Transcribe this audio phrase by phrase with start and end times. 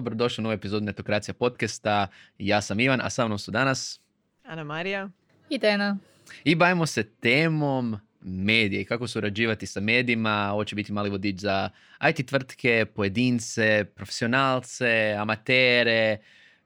[0.00, 2.06] dobro došli u novu epizodu Netokracija podcasta.
[2.38, 4.00] Ja sam Ivan, a sa mnom su danas...
[4.44, 5.08] Ana Marija.
[5.50, 5.98] I Dena.
[6.44, 10.50] I bavimo se temom medije i kako surađivati sa medijima.
[10.52, 11.70] Ovo će biti mali vodič za
[12.08, 16.18] IT tvrtke, pojedince, profesionalce, amatere,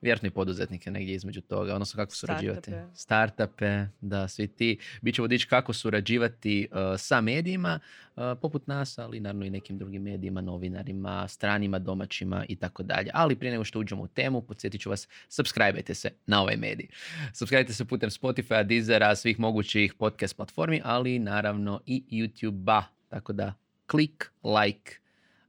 [0.05, 2.71] vjerojatno i poduzetnike negdje između toga, odnosno kako surađivati.
[2.71, 2.97] Startupe.
[2.97, 4.79] Startupe, da, svi ti.
[5.03, 7.79] Biće vodič kako surađivati uh, sa medijima,
[8.17, 13.11] uh, poput nas, ali naravno i nekim drugim medijima, novinarima, stranima, domaćima i tako dalje.
[13.15, 16.89] Ali prije nego što uđemo u temu, podsjetit ću vas, subscribe se na ovaj medij.
[17.33, 22.83] Subscribe se putem Spotify, Deezera, svih mogućih podcast platformi, ali naravno i YouTube-a.
[23.09, 23.55] Tako da
[23.87, 24.93] klik, like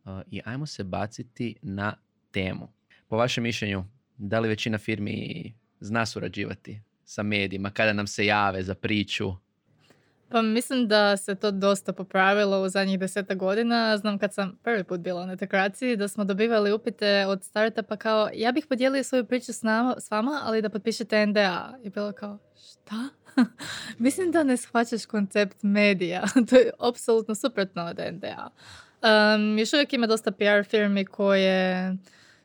[0.05, 1.94] uh, i ajmo se baciti na
[2.32, 2.72] temu.
[3.08, 3.84] Po vašem mišljenju,
[4.18, 9.34] da li većina firmi zna surađivati sa medijima kada nam se jave za priču?
[10.30, 13.98] Pa mislim da se to dosta popravilo u zadnjih deseta godina.
[13.98, 18.30] Znam kad sam prvi put bila na integraciji da smo dobivali upite od startupa kao
[18.34, 21.77] ja bih podijelio svoju priču s, nama, s vama, ali da potpišete NDA.
[21.84, 22.38] I bilo kao
[22.70, 23.10] šta?
[23.98, 26.24] mislim da ne shvaćaš koncept medija.
[26.49, 28.49] to je apsolutno suprotno od NDA.
[29.36, 31.96] Um, još uvijek ima dosta PR firmi koje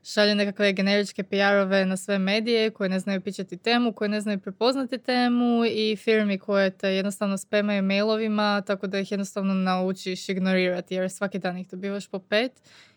[0.05, 4.39] šalju nekakve generičke PR-ove na sve medije koje ne znaju pičati temu, koje ne znaju
[4.39, 10.95] prepoznati temu i firmi koje te jednostavno spemaju mailovima tako da ih jednostavno naučiš ignorirati
[10.95, 12.53] jer svaki dan ih dobivaš po pet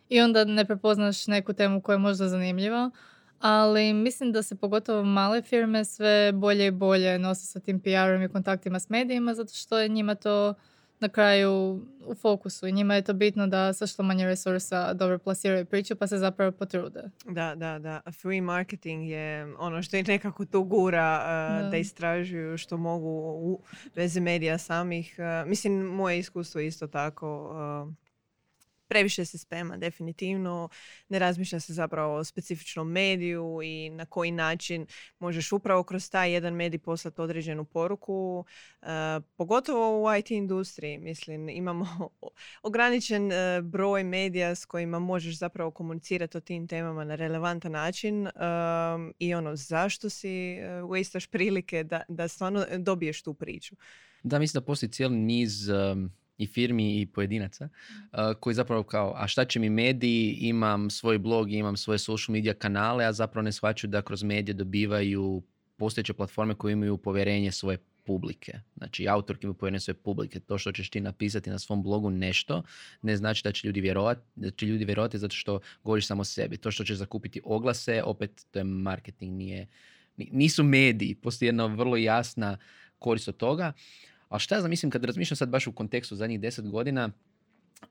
[0.10, 2.92] i onda ne prepoznaš neku temu koja je možda zanimljiva.
[3.40, 8.24] Ali mislim da se pogotovo male firme sve bolje i bolje nose sa tim PR-om
[8.24, 10.54] i kontaktima s medijima zato što je njima to
[11.04, 15.18] na kraju u fokusu i njima je to bitno da sa što manje resursa dobro
[15.18, 17.02] plasiraju priču pa se zapravo potrude.
[17.26, 18.02] Da, da, da.
[18.22, 21.70] Free marketing je ono što ih nekako tu gura uh, da.
[21.70, 21.78] Da.
[21.78, 23.62] istražuju što mogu u
[23.96, 25.16] vezi medija samih.
[25.18, 27.28] Uh, mislim, moje iskustvo je isto tako.
[27.88, 28.03] uh,
[28.94, 30.70] previše se spema, definitivno.
[31.10, 34.86] Ne razmišlja se zapravo o specifičnom mediju i na koji način
[35.20, 38.46] možeš upravo kroz taj jedan medij poslati određenu poruku.
[38.82, 38.88] Uh,
[39.36, 42.10] pogotovo u IT industriji, mislim, imamo
[42.64, 48.28] ograničen uh, broj medija s kojima možeš zapravo komunicirati o tim temama na relevantan način
[48.28, 53.76] um, i ono, zašto si uh, wastaš prilike da, da stvarno dobiješ tu priču.
[54.24, 57.70] Da, mislim da postoji cijeli niz um, i firmi i pojedinaca
[58.12, 62.34] uh, koji zapravo kao, a šta će mi mediji, imam svoj blog, imam svoje social
[62.34, 65.44] media kanale, a zapravo ne shvaćaju da kroz medije dobivaju
[65.78, 68.60] postojeće platforme koje imaju povjerenje svoje publike.
[68.78, 70.40] Znači, autorki imaju povjerenje svoje publike.
[70.40, 72.64] To što ćeš ti napisati na svom blogu nešto,
[73.02, 76.26] ne znači da će ljudi vjerovati, da će ljudi vjerovati zato što govoriš samo o
[76.26, 76.58] sebi.
[76.58, 79.68] To što ćeš zakupiti oglase, opet to je marketing, nije,
[80.18, 81.16] ni- nisu mediji.
[81.16, 82.58] Postoji jedna vrlo jasna
[83.00, 83.74] korist od toga.
[84.34, 87.10] Ali šta ja znam, mislim, kad razmišljam sad baš u kontekstu zadnjih deset godina,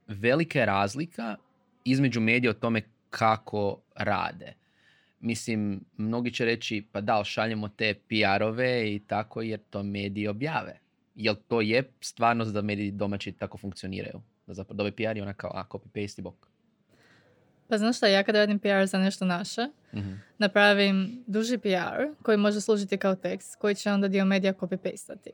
[0.09, 1.37] velika je razlika
[1.85, 4.55] između medija o tome kako rade.
[5.21, 10.79] Mislim, mnogi će reći, pa da, šaljemo te PR-ove i tako jer to mediji objave.
[11.15, 14.23] Jel to je stvarnost da mediji domaći tako funkcioniraju?
[14.47, 16.47] Da zapravo dobe PR i ona kao, a, copy-paste i bok.
[17.69, 20.13] Pa znaš šta, ja kad radim PR za nešto naše, Mhm.
[20.39, 25.31] napravim duži PR koji može služiti kao tekst, koji će onda dio medija copy-pastati.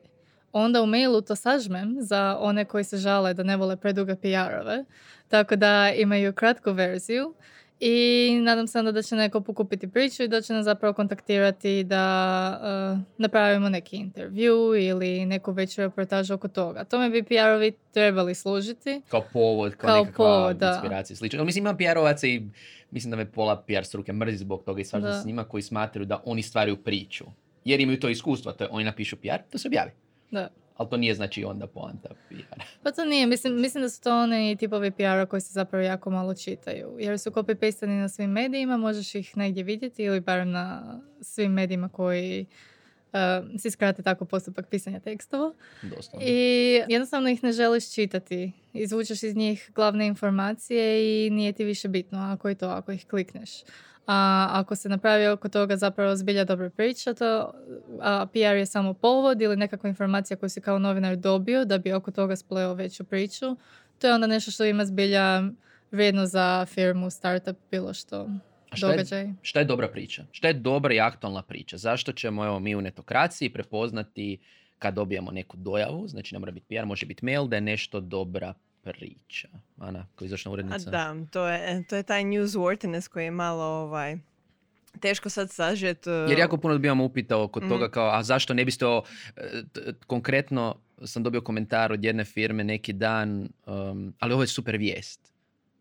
[0.51, 4.85] Onda u mailu to sažmem za one koji se žale da ne vole preduge PR-ove,
[5.27, 7.33] tako da imaju kratku verziju
[7.79, 11.83] i nadam se onda da će neko pokupiti priču i da će nas zapravo kontaktirati
[11.83, 16.83] da uh, napravimo neki intervju ili neku veću reportažu oko toga.
[16.83, 19.01] Tome bi PR-ovi trebali služiti.
[19.07, 20.71] Kao povod, kao, Kao nekakva povod, da.
[20.73, 21.17] inspiracija.
[21.17, 21.45] Slično.
[21.45, 22.41] Mislim, ima PR-ovaca i
[22.91, 26.05] mislim da me pola PR struke mrzi zbog toga i se s njima koji smatraju
[26.05, 27.25] da oni stvaraju priču.
[27.65, 29.91] Jer imaju to iskustvo, to je oni napišu PR, to se objavi.
[30.31, 30.49] Da.
[30.77, 32.61] Ali to nije znači onda poanta PR.
[32.83, 36.09] Pa to nije, mislim, mislim da su to oni tipovi PR-a koji se zapravo jako
[36.09, 36.95] malo čitaju.
[36.99, 41.89] Jer su copy-pastani na svim medijima, možeš ih negdje vidjeti ili barem na svim medijima
[41.89, 42.45] koji
[43.13, 45.53] uh, si skrate tako postupak pisanja tekstova.
[45.81, 46.27] Doslovno.
[46.27, 48.51] I jednostavno ih ne želiš čitati.
[48.73, 53.07] Izvučeš iz njih glavne informacije i nije ti više bitno ako je to, ako ih
[53.07, 53.49] klikneš.
[54.11, 57.53] A ako se napravi oko toga zapravo zbilja dobra priča, to
[58.01, 61.93] a PR je samo povod ili nekakva informacija koju si kao novinar dobio da bi
[61.93, 63.55] oko toga spleo veću priču,
[63.99, 65.43] to je onda nešto što ima zbilja
[65.91, 68.29] vrijedno za firmu, startup, bilo što,
[68.69, 70.23] A šta je, šta je dobra priča?
[70.31, 71.77] Šta je dobra i aktualna priča?
[71.77, 74.37] Zašto ćemo evo, mi u netokraciji prepoznati
[74.79, 77.99] kad dobijemo neku dojavu, znači ne mora biti PR, može biti mail, da je nešto
[77.99, 78.53] dobra
[78.89, 79.47] priča.
[79.77, 80.89] Ana, koji izvršna A urednica.
[80.89, 84.17] da, to je, to je taj newsworthiness koji je malo ovaj,
[84.99, 86.07] teško sad sažet.
[86.07, 87.69] uh, Jer jako puno dobivamo upita oko Mhm.
[87.69, 89.03] toga kao, a zašto ne biste o,
[89.35, 89.41] e,
[89.73, 94.77] t- konkretno sam dobio komentar od jedne firme neki dan, um, ali ovo je super
[94.77, 95.29] vijest.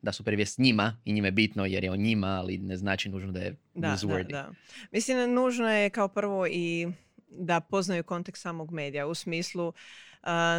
[0.03, 3.09] da su previjest njima i njime je bitno jer je o njima, ali ne znači
[3.09, 4.31] nužno da je Da, da, newsworthy.
[4.31, 4.51] da.
[4.93, 6.89] Mislim, nužno je kao prvo i
[7.31, 9.73] da poznaju kontekst samog medija u smislu a,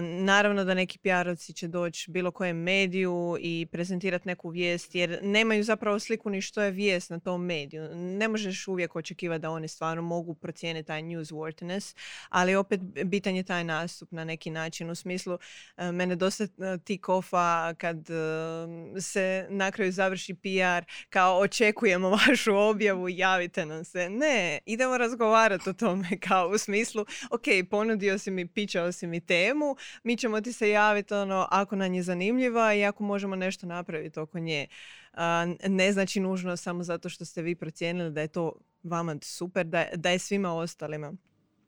[0.02, 5.64] naravno da neki PR-ovci će doći bilo kojem mediju i prezentirati neku vijest jer nemaju
[5.64, 7.90] zapravo sliku ni što je vijest na tom mediju.
[7.96, 11.96] Ne možeš uvijek očekivati da oni stvarno mogu procijeniti taj newsworthiness,
[12.30, 15.38] ali opet bitan je taj nastup na neki način u smislu
[15.76, 18.68] a, mene dosta a, tik offa kad a,
[19.02, 24.10] se na kraju završi PR kao očekujemo vašu objavu, javite nam se.
[24.10, 29.26] Ne, idemo razgovarati o tome kao u smislu, ok, ponudio si mi, pičao si mi
[29.26, 29.59] temu,
[30.04, 34.20] mi ćemo ti se javiti ono, ako nam je zanimljiva i ako možemo nešto napraviti
[34.20, 34.68] oko nje.
[35.14, 38.54] A, ne znači nužno samo zato što ste vi procijenili da je to
[38.84, 41.14] vama super, da, da je svima ostalima.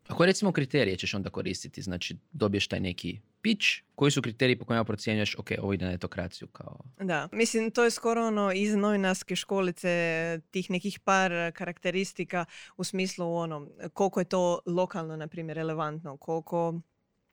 [0.08, 1.82] A koje recimo kriterije ćeš onda koristiti?
[1.82, 5.92] Znači dobiješ taj neki pitch, koji su kriteriji po kojima procjenjuješ, ok, ovo ide na
[5.92, 6.80] etokraciju kao...
[7.00, 12.46] Da, mislim to je skoro ono iz novinarske školice tih nekih par karakteristika
[12.78, 16.82] u smislu ono koliko je to lokalno na primjer relevantno, koliko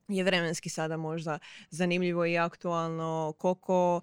[0.08, 1.38] je vremenski sada možda
[1.70, 4.00] zanimljivo i aktualno, koliko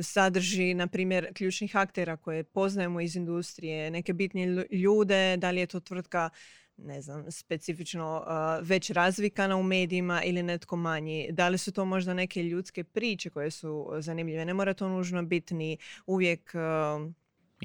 [0.00, 5.66] sadrži, na primjer, ključnih aktera koje poznajemo iz industrije, neke bitnije ljude, da li je
[5.66, 6.30] to tvrtka
[6.76, 8.24] ne znam, specifično
[8.62, 11.28] već razvikana u medijima ili netko manji.
[11.32, 14.44] Da li su to možda neke ljudske priče koje su zanimljive?
[14.44, 16.52] Ne mora to nužno biti ni uvijek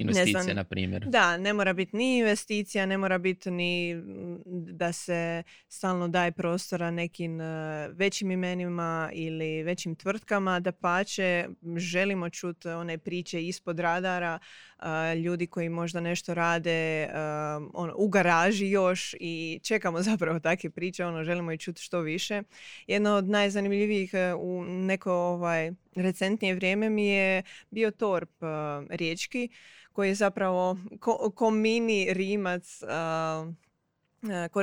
[0.00, 1.04] Investicije, znam, na primjer.
[1.06, 6.32] Da, ne mora biti ni investicija, ne mora biti ni mm, da se stalno daje
[6.32, 13.78] prostora nekim e, većim imenima ili većim tvrtkama, da pače želimo čuti one priče ispod
[13.78, 14.38] radara,
[14.78, 17.08] e, ljudi koji možda nešto rade e,
[17.74, 22.42] ono, u garaži još i čekamo zapravo takve priče, ono, želimo i čuti što više.
[22.86, 28.30] Jedno od najzanimljivijih u neko ovaj, recentnije vrijeme mi je bio Torp
[28.90, 29.48] riječki,
[29.92, 33.54] koji je zapravo ko, ko mini rimac uh,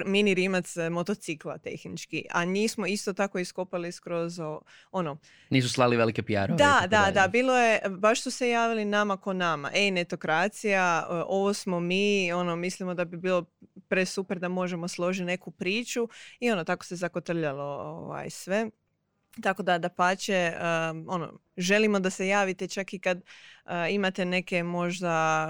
[0.06, 4.40] mini rimac motocikla tehnički, a njih smo isto tako iskopali skroz
[4.92, 5.18] ono...
[5.50, 9.34] Nisu slali velike pr Da, da, da, bilo je, baš su se javili nama ko
[9.34, 9.72] nama.
[9.74, 13.46] Ej, netokracija, ovo smo mi, ono, mislimo da bi bilo
[13.88, 16.10] presuper da možemo složiti neku priču
[16.40, 18.70] i ono, tako se zakotrljalo ovaj, sve.
[19.42, 24.26] Tako da, da pače, um, ono, želimo da se javite čak i kad uh, imate
[24.26, 25.48] neke možda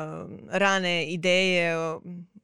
[0.49, 1.75] rane ideje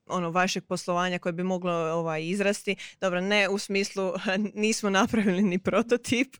[0.06, 2.76] ono vašeg poslovanja koje bi moglo ovaj izrasti.
[3.00, 4.12] Dobro, ne u smislu
[4.54, 6.36] nismo napravili ni prototip,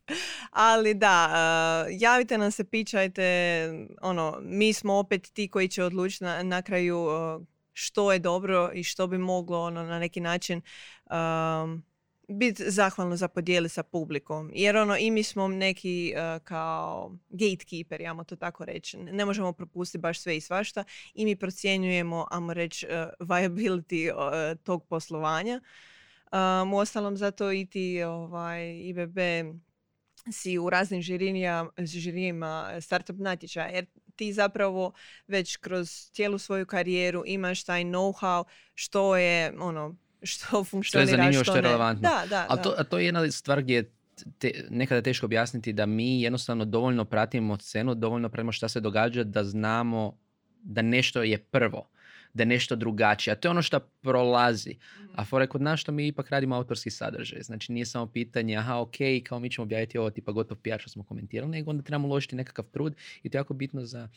[0.51, 3.69] ali da, uh, javite nam se, pičajte,
[4.01, 8.71] ono, mi smo opet ti koji će odlučiti na, na kraju uh, što je dobro
[8.73, 10.61] i što bi moglo ono na neki način
[11.05, 11.83] um,
[12.29, 14.51] biti zahvalno za podijeli sa publikom.
[14.53, 18.97] Jer ono, i mi smo neki uh, kao gatekeeper, jamo to tako reći.
[18.97, 20.83] Ne možemo propustiti baš sve i svašta
[21.13, 25.61] i mi procjenjujemo, amo reći, uh, viability uh, tog poslovanja.
[26.31, 29.17] Um, u ostalom, zato i ti ovaj, IBB
[30.31, 31.01] si u raznim
[31.77, 33.85] žirijima startup natječaja, jer
[34.15, 34.93] ti zapravo
[35.27, 38.43] već kroz cijelu svoju karijeru imaš taj know-how
[38.73, 42.09] što je ono što funkcionira, što je zanimljivo, što, je relevantno.
[42.09, 43.91] Da, da, Ali to, to je jedna stvar gdje je
[44.37, 49.23] te, nekada teško objasniti da mi jednostavno dovoljno pratimo scenu, dovoljno pratimo šta se događa
[49.23, 50.17] da znamo
[50.63, 51.89] da nešto je prvo
[52.35, 53.31] da je nešto drugačije.
[53.31, 54.75] A to je ono što prolazi.
[55.13, 55.29] A mhm.
[55.29, 57.41] fore kod nas što mi ipak radimo autorski sadržaj.
[57.41, 60.89] Znači nije samo pitanje, aha, ok, kao mi ćemo objaviti ovo tipa gotov PR što
[60.89, 64.09] smo komentirali, nego onda trebamo uložiti nekakav trud i to je jako bitno za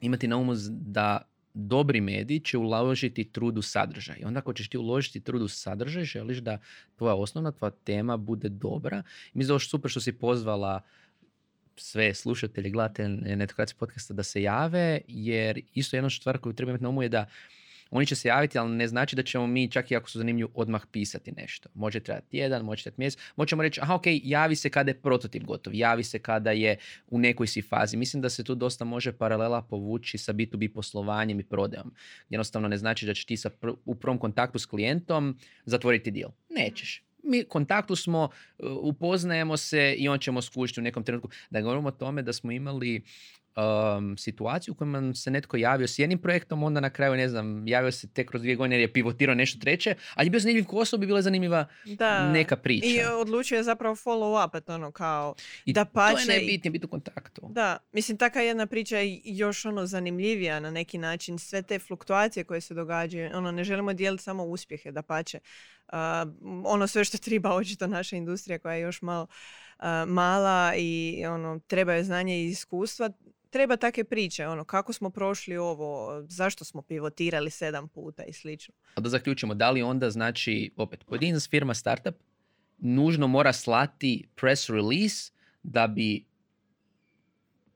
[0.00, 1.22] imati na umu da
[1.54, 4.16] dobri mediji će uložiti trud u sadržaj.
[4.24, 6.58] Onda ako ćeš ti uložiti trud u sadržaj, želiš da
[6.96, 9.02] tvoja osnovna, tvoja tema bude dobra.
[9.34, 10.80] I mislim da je super što si pozvala
[11.76, 16.82] sve slušatelje, gledatelje netokracije podcasta da se jave, jer isto jedna stvar koju treba imati
[16.82, 17.26] na umu je da
[17.90, 20.50] oni će se javiti, ali ne znači da ćemo mi, čak i ako su zanimljivi,
[20.54, 21.68] odmah pisati nešto.
[21.74, 23.20] Može trebati jedan, može trebati mjesec.
[23.36, 26.76] Možemo reći, aha, ok, javi se kada je prototip gotov, javi se kada je
[27.06, 27.96] u nekoj si fazi.
[27.96, 31.94] Mislim da se tu dosta može paralela povući sa B2B poslovanjem i prodajom.
[32.30, 36.30] Jednostavno ne znači da će ti sa pr- u prvom kontaktu s klijentom zatvoriti deal.
[36.48, 38.28] Nećeš mi kontaktu smo,
[38.58, 41.30] upoznajemo se i on ćemo skušiti u nekom trenutku.
[41.50, 43.02] Da govorimo o tome da smo imali
[43.58, 47.68] um, situaciju u kojoj se netko javio s jednim projektom, onda na kraju, ne znam,
[47.68, 50.64] javio se tek kroz dvije godine jer je pivotirao nešto treće, ali je bio zanimljiv
[50.64, 52.32] ko osobi, bila zanimljiva da.
[52.32, 52.86] neka priča.
[52.86, 55.34] I odlučio je zapravo follow up, ono kao
[55.64, 56.14] I da pače.
[56.14, 57.48] To je najbitnije, biti u kontaktu.
[57.50, 61.38] Da, mislim, taka jedna priča je još ono zanimljivija na neki način.
[61.38, 65.38] Sve te fluktuacije koje se događaju, ono, ne želimo dijeliti samo uspjehe, da pače.
[65.86, 65.94] Uh,
[66.64, 69.26] ono sve što treba očito naša industrija koja je još malo
[70.06, 73.10] mala i ono, treba je znanje i iskustva,
[73.50, 78.74] treba take priče, ono, kako smo prošli ovo, zašto smo pivotirali sedam puta i slično.
[78.94, 82.14] A da zaključimo, da li onda znači, opet, pojedinac firma startup
[82.78, 86.24] nužno mora slati press release da bi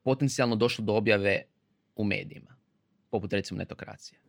[0.03, 1.43] potencijalno došlo do objave
[1.97, 2.57] u medijima,
[3.11, 4.22] poput recimo netokracije.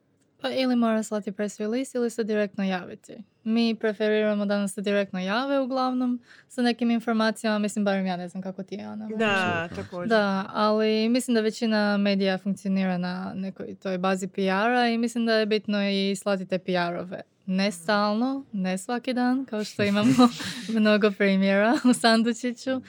[0.44, 3.18] Pa ili mora slati press release ili se direktno javiti.
[3.44, 8.30] Mi preferiramo da nas se direktno jave uglavnom sa nekim informacijama, mislim barem ja ne
[8.30, 9.10] znam kako ti je Ana.
[9.18, 10.10] Da, također.
[10.10, 15.34] Da, ali mislim da većina medija funkcionira na nekoj toj bazi PR-a i mislim da
[15.34, 17.22] je bitno i slati te PR-ove.
[17.46, 20.30] Ne stalno, ne svaki dan, kao što imamo
[20.80, 22.82] mnogo primjera u Sandučiću,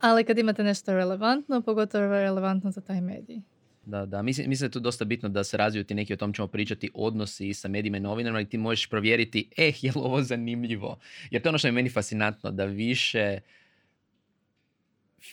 [0.00, 3.40] ali kad imate nešto relevantno, pogotovo relevantno za taj medij.
[3.88, 4.22] Da, da.
[4.22, 6.48] Mislim, mislim da je tu dosta bitno da se razviju ti neki, o tom ćemo
[6.48, 10.98] pričati, odnosi sa medijima i novinarima i ti možeš provjeriti, eh, je li ovo zanimljivo?
[11.30, 13.38] Jer to je ono što je meni fascinantno, da više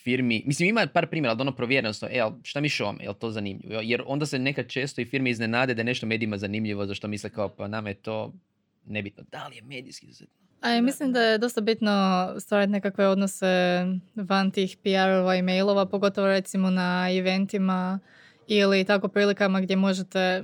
[0.03, 3.31] firmi, mislim ima par primjera, ali ono provjereno, e, šta mi šome, je li to
[3.31, 3.81] zanimljivo?
[3.83, 7.29] Jer onda se nekad često i firme iznenade da je nešto medijima zanimljivo, zašto misle
[7.29, 8.33] kao, pa nama je to
[8.85, 9.23] nebitno.
[9.31, 10.45] Da li je medijski izuzetno?
[10.61, 11.91] A ja mislim da je dosta bitno
[12.39, 13.85] stvarati nekakve odnose
[14.15, 17.99] van tih PR-ova i mailova, pogotovo recimo na eventima
[18.47, 20.43] ili tako prilikama gdje možete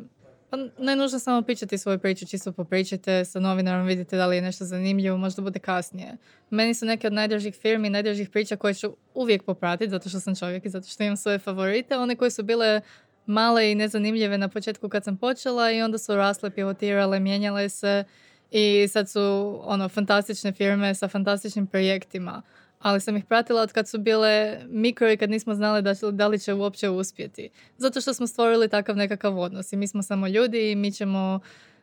[0.51, 4.41] pa ne nužno samo pričati svoju priču, čisto popričajte sa novinarom, vidite da li je
[4.41, 6.17] nešto zanimljivo, možda bude kasnije.
[6.49, 10.35] Meni su neke od najdražih firmi, najdražih priča koje ću uvijek popratiti, zato što sam
[10.35, 12.81] čovjek i zato što imam svoje favorite, one koje su bile
[13.25, 18.03] male i nezanimljive na početku kad sam počela i onda su rasle, pivotirale, mijenjale se
[18.51, 22.41] i sad su ono fantastične firme sa fantastičnim projektima
[22.81, 26.27] ali sam ih pratila od kad su bile mikro i kad nismo znali da, da
[26.27, 27.49] li će uopće uspjeti.
[27.77, 31.39] Zato što smo stvorili takav nekakav odnos i mi smo samo ljudi i mi ćemo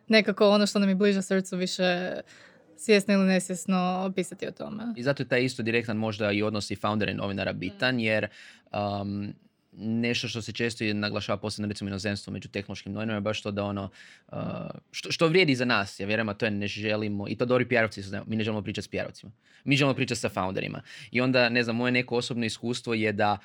[0.09, 2.13] nekako ono što nam je bliže srcu više
[2.77, 4.83] svjesno ili nesvjesno opisati o tome.
[4.97, 8.29] I zato je taj isto direktan možda i odnos i foundera i novinara bitan, jer
[8.73, 9.35] um,
[9.81, 13.51] nešto što se često i naglašava posebno recimo inozemstvo među tehnološkim novinama je baš to
[13.51, 13.91] da ono
[14.33, 14.39] uh,
[14.91, 17.65] što, što vrijedi za nas, ja vjerujem, a to je ne želimo, i to dobri
[17.65, 19.31] PR-ovci su, mi ne želimo pričati s PR-ovcima.
[19.65, 20.83] Mi želimo pričati sa founderima.
[21.11, 23.39] I onda, ne znam, moje neko osobno iskustvo je da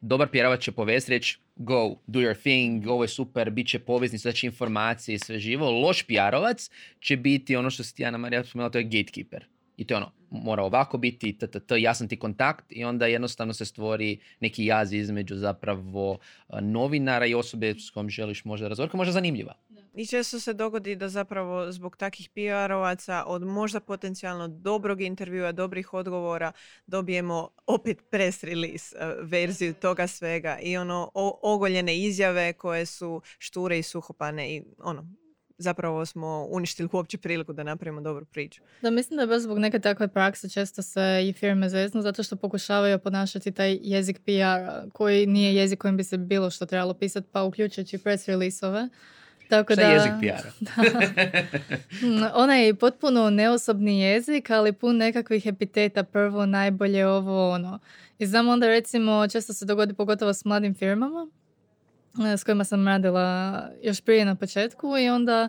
[0.00, 4.32] dobar PR-ovac će povesti reći go, do your thing, ovo je super, bit će poveznica,
[4.32, 5.70] će informacije i sve živo.
[5.70, 9.44] Loš PR-ovac će biti ono što si ti, Ana Marija, spomenula, to je gatekeeper.
[9.78, 13.64] I to je ono, mora ovako biti, t, jasan ti kontakt i onda jednostavno se
[13.64, 16.18] stvori neki jaz između zapravo
[16.60, 19.54] novinara i osobe s kojom želiš možda razgovarati, možda zanimljiva.
[19.94, 25.94] I često se dogodi da zapravo zbog takih PR-ovaca od možda potencijalno dobrog intervjua, dobrih
[25.94, 26.52] odgovora
[26.86, 31.10] dobijemo opet press release verziju toga svega i ono
[31.42, 35.06] ogoljene izjave koje su šture i suhopane i ono
[35.58, 38.62] zapravo smo uništili uopće priliku da napravimo dobru priču.
[38.82, 42.22] Da, mislim da je baš zbog neke takve prakse često se i firme zeznu zato
[42.22, 46.94] što pokušavaju ponašati taj jezik PR koji nije jezik kojim bi se bilo što trebalo
[46.94, 48.88] pisati, pa uključujući press release-ove.
[49.48, 50.82] Tako Šta da, je jezik PR-a?
[52.06, 57.78] Mm, onaj potpuno neosobni jezik, ali pun nekakvih epiteta, prvo, najbolje, ovo, ono.
[58.18, 61.26] I znam onda recimo, često se dogodi pogotovo s mladim firmama,
[62.36, 65.48] s kojima sam radila još prije na početku i onda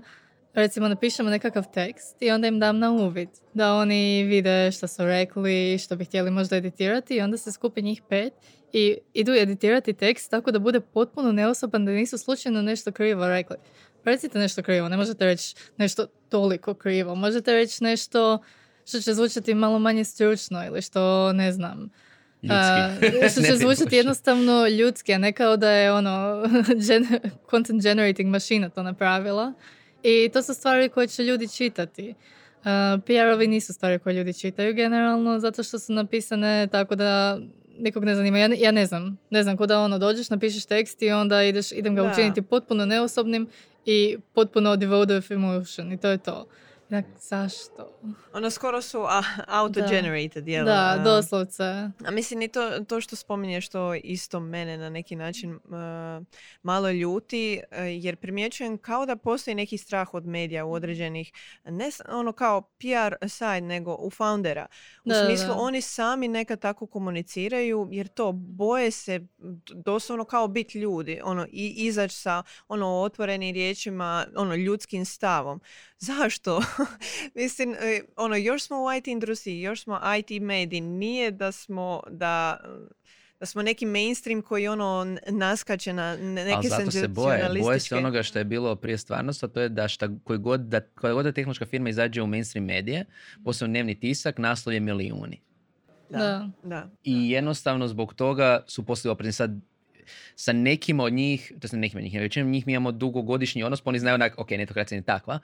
[0.53, 5.05] recimo napišemo nekakav tekst i onda im dam na uvid da oni vide što su
[5.05, 8.33] rekli, što bi htjeli možda editirati i onda se skupi njih pet
[8.73, 13.57] i idu editirati tekst tako da bude potpuno neosoban da nisu slučajno nešto krivo rekli.
[14.03, 18.39] Recite nešto krivo, ne možete reći nešto toliko krivo, možete reći nešto
[18.85, 21.89] što će zvučati malo manje stručno ili što ne znam
[22.41, 23.29] Ljudski.
[23.31, 26.43] što će zvučati jednostavno ljudski, a ne kao da je ono
[27.51, 29.53] content generating mašina to napravila.
[30.03, 32.09] I to su stvari koje će ljudi čitati.
[32.09, 32.65] Uh,
[33.05, 37.39] PR-ovi nisu stvari koje ljudi čitaju generalno, zato što su napisane tako da
[37.79, 38.37] nikog ne zanima.
[38.37, 39.17] Ja, ja ne znam.
[39.29, 43.47] Ne znam, kuda ono dođeš, napišeš tekst i onda ideš, idem ga učiniti potpuno neosobnim
[43.85, 46.47] i potpuno devoted of emotion i to je to.
[46.89, 47.99] Dak, zašto?
[48.33, 49.05] Ono skoro su
[49.47, 50.65] auto-generated, jel?
[50.65, 51.63] Da, doslovce.
[52.05, 55.61] A mislim i to, to što spominješ to isto mene na neki način uh,
[56.63, 61.31] malo ljuti, uh, jer primjećujem kao da postoji neki strah od medija u određenih,
[61.65, 64.65] ne ono kao PR side, nego u foundera.
[65.05, 69.19] U smislu oni sami nekad tako komuniciraju, jer to boje se
[69.75, 75.61] doslovno kao biti ljudi, ono i izaći sa ono otvorenim riječima, ono ljudskim stavom.
[75.99, 76.61] Zašto?
[77.35, 82.01] Mislim, e, ono, još smo u IT industriji, još smo IT mediji, nije da smo,
[82.09, 82.59] da,
[83.39, 87.95] da smo neki mainstream koji ono naskače na neke Ali zato se boje, boje se
[87.95, 91.13] onoga što je bilo prije stvarnosti, a to je da šta, koji god, da, koja
[91.13, 93.05] god da tehnološka firma izađe u mainstream medije,
[93.43, 95.41] posebno dnevni tisak, naslov je milijuni.
[96.09, 96.49] Da.
[96.63, 96.89] da.
[97.03, 99.51] I jednostavno zbog toga su postali oprezni sad
[100.35, 103.81] sa nekim od njih, to sa nekim od njih, većinom njih mi imamo dugogodišnji odnos,
[103.81, 105.39] pa oni znaju onak, ok, netokracija je takva,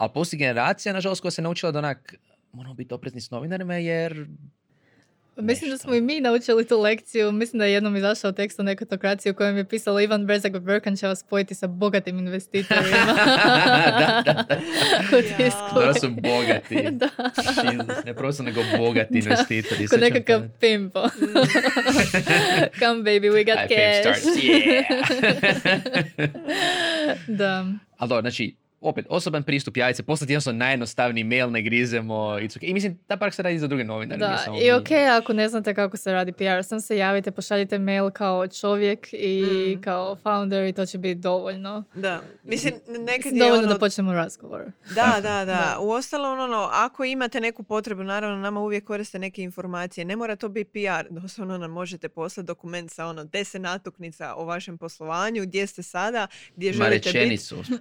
[0.00, 2.14] ali postoji generacija, nažalost, koja se naučila da onak,
[2.52, 4.26] moramo biti oprezni s novinarima jer
[5.36, 7.32] Mislim da smo i mi naučili tu lekciju.
[7.32, 10.96] Mislim da je jednom izašao tekst o nekotokraciji u kojem je pisalo Ivan Brezak Brkan
[10.96, 12.96] će vas spojiti sa bogatim investitorima.
[13.98, 15.80] da, da, da.
[15.86, 16.90] da su bogati.
[17.00, 17.08] da.
[18.04, 19.86] Ne prosto nego bogati investitori.
[19.86, 21.02] Ko nekakav pimpo.
[22.78, 24.00] Come baby, we got I cash.
[24.00, 24.84] Starts, yeah.
[27.26, 27.66] da.
[27.98, 32.14] Ali dobro, znači, opet, osoban pristup jajice, poslati jednostavno najjednostavniji mail, ne grizemo.
[32.14, 32.58] Okay.
[32.70, 34.18] I mislim, ta praksa se radi za druge novinare.
[34.18, 38.10] Da, i ok, ako ne znate kako se radi PR, sam se javite, pošaljite mail
[38.10, 39.82] kao čovjek i mm.
[39.82, 41.84] kao founder i to će biti dovoljno.
[41.94, 42.74] Da, mislim,
[43.06, 43.72] nekad je Dovoljno ono...
[43.72, 44.62] da počnemo razgovor.
[44.94, 45.76] Da, da, da.
[45.80, 50.04] U ostalo, ono, ako imate neku potrebu, naravno, nama uvijek koriste neke informacije.
[50.04, 51.06] Ne mora to biti PR.
[51.10, 56.26] Doslovno nam možete poslati dokument sa ono deset natuknica o vašem poslovanju, gdje ste sada,
[56.56, 57.36] gdje želite biti.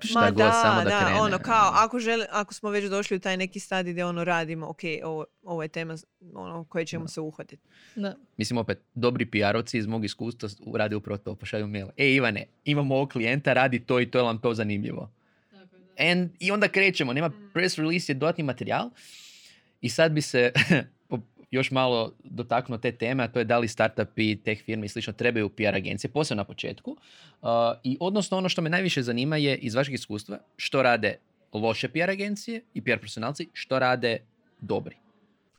[0.08, 1.22] šta Ma, god, da, samo da, krene.
[1.22, 4.68] ono, kao, ako, želi, ako smo već došli u taj neki stadij gdje ono radimo,
[4.68, 5.96] ok, ovo, ovo je tema
[6.34, 7.68] ono, koje ćemo se uhvatiti.
[7.96, 8.16] Da.
[8.38, 11.88] Mislim, opet, dobri PR-ovci iz mog iskustva radi upravo to, pošalju mail.
[11.98, 15.12] E, Ivane, imamo ovog klijenta, radi to i to je vam to zanimljivo.
[16.12, 18.90] And, I onda krećemo, nema press release, je dodatni materijal.
[19.82, 20.52] I sad bi se
[21.52, 25.14] još malo dotaknuo te teme, a to je da li startupi, tech firme i slično
[25.14, 26.92] trebaju PR agencije, posebno na početku.
[26.92, 27.50] Uh,
[27.84, 31.18] I odnosno ono što me najviše zanima je iz vašeg iskustva što rade
[31.54, 34.18] loše PR agencije i PR profesionalci, što rade
[34.62, 34.96] dobri.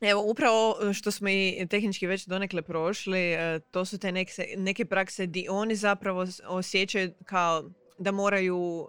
[0.01, 4.85] Evo, upravo što smo i tehnički već donekle prošli, e, to su te neke, neke
[4.85, 7.71] prakse di oni zapravo osjećaju kao
[8.01, 8.89] da moraju uh,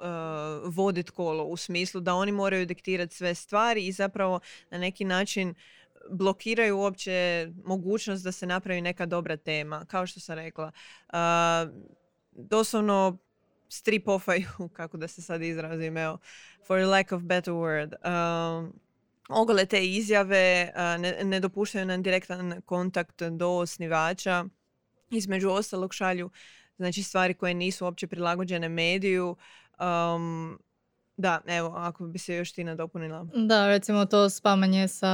[0.76, 4.40] voditi kolo u smislu da oni moraju diktirati sve stvari i zapravo
[4.70, 5.54] na neki način
[6.10, 9.86] blokiraju uopće mogućnost da se napravi neka dobra tema.
[9.86, 10.72] Kao što sam rekla,
[11.08, 11.18] uh,
[12.32, 13.18] doslovno
[13.70, 16.18] stripofaju, kako da se sad izrazim, evo,
[16.68, 17.94] for lack of better word.
[17.94, 18.70] Uh,
[19.30, 24.46] ogole te izjave, ne, ne dopuštaju nam direktan kontakt do osnivača.
[25.10, 26.30] Između ostalog šalju
[26.78, 29.36] znači stvari koje nisu uopće prilagođene mediju.
[29.80, 30.60] Um,
[31.18, 33.28] da, evo, ako bi se još ti nadopunila.
[33.48, 35.08] Da, recimo to spamanje sa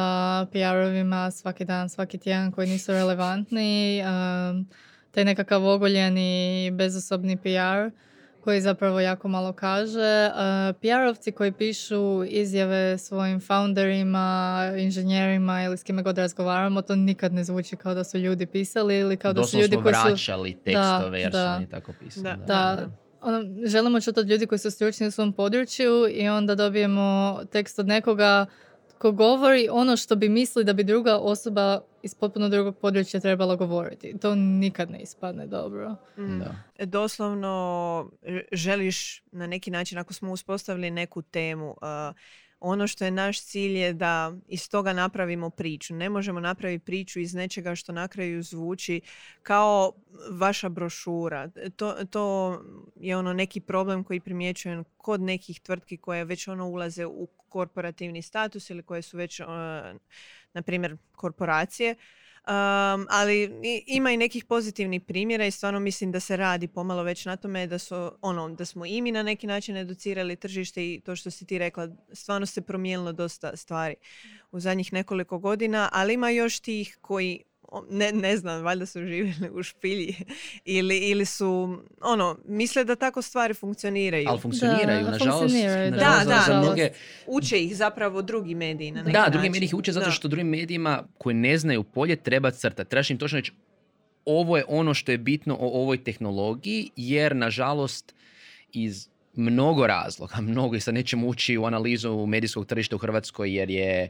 [0.51, 4.69] PR-ovima svaki dan, svaki tjedan koji nisu relevantni, um,
[5.11, 7.97] taj nekakav ogoljeni bezosobni PR
[8.43, 10.29] koji zapravo jako malo kaže.
[10.29, 17.33] Uh, PR-ovci koji pišu izjave svojim founderima, inženjerima ili s kime god razgovaramo, to nikad
[17.33, 20.07] ne zvuči kao da su ljudi pisali ili kao da su ljudi koji su...
[20.07, 22.23] vraćali tekstove jer su oni tako pisali.
[22.23, 26.55] Da, da ono, želimo čuti od ljudi koji su stručni u svom području i onda
[26.55, 28.45] dobijemo tekst od nekoga
[28.97, 33.55] ko govori ono što bi misli da bi druga osoba iz potpuno drugog područja trebala
[33.55, 34.17] govoriti.
[34.21, 35.95] To nikad ne ispadne dobro.
[36.17, 36.39] Mm.
[36.39, 36.85] Da.
[36.85, 38.11] Doslovno
[38.51, 42.15] želiš na neki način, ako smo uspostavili neku temu, uh,
[42.59, 45.95] ono što je naš cilj je da iz toga napravimo priču.
[45.95, 49.01] Ne možemo napraviti priču iz nečega što na kraju zvuči
[49.43, 49.93] kao
[50.31, 51.49] vaša brošura.
[51.75, 52.57] To, to
[52.95, 58.21] je ono neki problem koji primjećujem kod nekih tvrtki koje već ono ulaze u korporativni
[58.21, 59.47] status ili koje su već, uh,
[60.53, 61.95] na primjer, korporacije
[62.47, 63.51] Um, ali
[63.87, 67.67] ima i nekih pozitivnih primjera i stvarno mislim da se radi pomalo već na tome
[67.67, 71.31] da, su, ono, da smo i mi na neki način educirali tržište i to što
[71.31, 73.95] si ti rekla, stvarno se promijenilo dosta stvari
[74.51, 77.43] u zadnjih nekoliko godina, ali ima još tih koji
[77.89, 80.15] ne, ne znam, valjda su živjeli u špilji
[80.65, 84.25] ili, ili su, ono, misle da tako stvari funkcioniraju.
[84.29, 85.39] Ali funkcioniraju, da, nažalost.
[85.39, 86.89] Funkcioniraju, da, da, da, za mnoge...
[87.27, 90.47] Uče ih zapravo drugi mediji na neki Da, drugi mediji ih uče zato što drugim
[90.47, 92.89] medijima koji ne znaju polje treba crtati.
[92.89, 93.51] Trebaš im točno reći
[94.25, 98.15] ovo je ono što je bitno o ovoj tehnologiji, jer nažalost
[98.73, 103.69] iz mnogo razloga, mnogo i sad nećemo ući u analizu medijskog tržišta u Hrvatskoj jer
[103.69, 104.09] je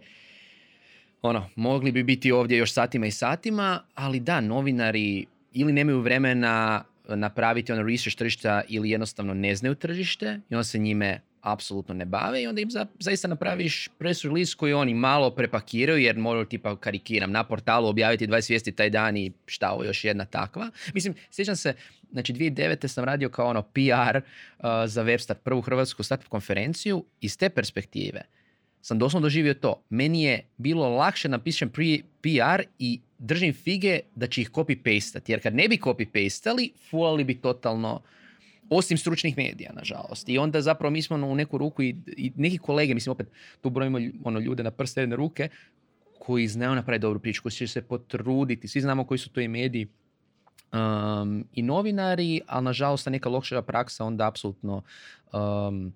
[1.22, 6.84] ono, mogli bi biti ovdje još satima i satima, ali da, novinari ili nemaju vremena
[7.08, 12.06] napraviti ono research tržišta ili jednostavno ne znaju tržište i on se njime apsolutno ne
[12.06, 16.46] bave i onda im za, zaista napraviš press release koji oni malo prepakiraju jer moraju
[16.46, 20.70] tipa karikiram na portalu objaviti 20 vijesti taj dan i šta ovo još jedna takva.
[20.94, 21.74] Mislim, sjećam se,
[22.12, 22.88] znači 2009.
[22.88, 28.22] sam radio kao ono PR uh, za Webstart, prvu hrvatsku startup konferenciju iz te perspektive
[28.82, 29.82] sam doslovno doživio to.
[29.90, 31.70] Meni je bilo lakše napišem
[32.22, 35.32] PR i držim fige da će ih copy-pastati.
[35.32, 38.02] Jer kad ne bi copy-pastali, fulali bi totalno
[38.70, 40.30] osim stručnih medija, nažalost.
[40.30, 43.28] I onda zapravo mi smo u neku ruku i, i neki kolege, mislim opet
[43.62, 45.50] tu brojimo ono, ljude na prste jedne ruke,
[46.20, 48.68] koji znaju napraviti dobru priču, koji će se potruditi.
[48.68, 49.88] Svi znamo koji su to i mediji
[50.74, 54.84] um, i novinari, ali nažalost ta neka loša praksa onda apsolutno
[55.34, 55.94] um,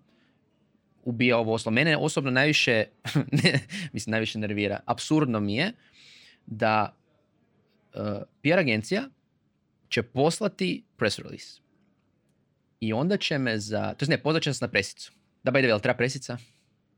[1.03, 1.71] ubija ovo oslo.
[1.71, 2.85] Mene osobno najviše,
[3.93, 5.71] mislim najviše nervira, apsurdno mi je
[6.45, 6.95] da
[7.93, 8.01] uh,
[8.41, 9.03] PR agencija
[9.89, 11.61] će poslati press release.
[12.79, 15.11] I onda će me za, to ne, pozvat nas na presicu.
[15.43, 16.37] Da, bajde, jel treba presica?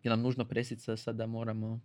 [0.04, 1.80] Je nam nužno presica sad da moramo...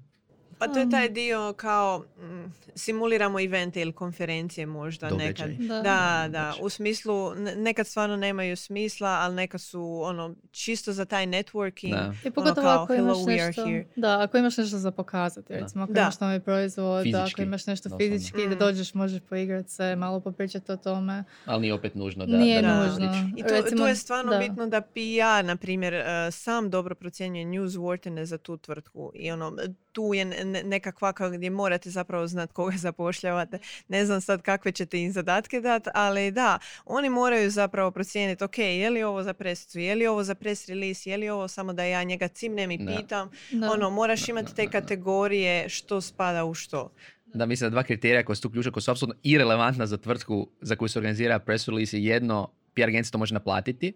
[0.58, 2.44] Pa to je taj dio kao mm,
[2.74, 5.48] simuliramo evente ili konferencije možda Događaj.
[5.48, 5.66] nekad.
[5.66, 5.74] Da.
[5.74, 11.04] Da, da, u smislu ne- nekad stvarno nemaju smisla, ali nekad su ono čisto za
[11.04, 11.90] taj networking.
[11.90, 12.14] Da.
[12.24, 13.84] I pogotovo kao, ako hello, imaš we are nešto, here.
[13.96, 15.58] da, ako imaš nešto za pokazati, Da.
[15.58, 16.00] recimo ako Da.
[16.00, 18.06] imaš novi proizvod, da, ako Fizički, imaš nešto doslovno.
[18.08, 18.58] fizički, da Mm.
[18.58, 21.24] dođeš, možeš poigrati se, malo popričati o tome.
[21.44, 22.36] Ali nije opet nužno da...
[22.36, 23.30] Nije da, nužno.
[23.36, 24.38] I tu, Recimo, tu je stvarno da.
[24.38, 26.00] bitno da PR, na primjer, uh,
[26.32, 29.52] sam dobro procjenjuje newsworthine za tu tvrtku i ono,
[29.92, 33.58] tu je ne- ne- neka kvaka gdje morate zapravo znati koga zapošljavate.
[33.88, 38.58] Ne znam sad kakve ćete im zadatke dati, ali da, oni moraju zapravo procijeniti, ok,
[38.58, 41.72] je li ovo za presicu, je li ovo za press release, je li ovo samo
[41.72, 43.30] da ja njega cimnem i pitam.
[43.50, 43.70] Da.
[43.70, 46.92] Ono, moraš Da, imati te kategorije što spada u što.
[47.26, 50.48] Da, mislim da dva kriterija koja su tu ključna, koja su apsolutno irelevantna za tvrtku
[50.60, 53.92] za koju se organizira press release je jedno, PR agencija to može naplatiti.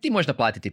[0.00, 0.70] Ti možeš naplatiti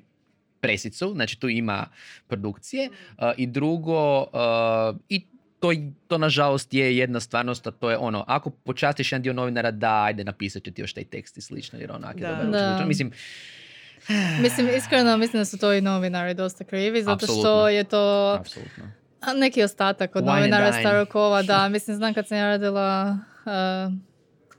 [0.66, 1.86] presicu, znači tu ima
[2.28, 2.90] produkcije.
[2.90, 5.26] Uh, I drugo, uh, i
[5.60, 5.72] to,
[6.08, 10.04] to nažalost je jedna stvarnost, a to je ono, ako počastiš jedan dio novinara, da,
[10.04, 12.28] ajde, napisat će ti još taj tekst i slično, jer onak je Da.
[12.30, 12.58] dobar Da.
[12.58, 12.88] učinak.
[12.88, 13.12] Mislim,
[14.42, 17.68] Mislim, iskreno mislim da su to i novinari dosta krivi, zato što Apsolutno.
[17.70, 18.84] je to apsolutno.
[19.22, 20.82] a, neki ostatak od Wine novinara dine.
[20.82, 21.42] starog kova.
[21.42, 23.18] Da, mislim, znam kad sam ja radila...
[23.46, 23.94] uh,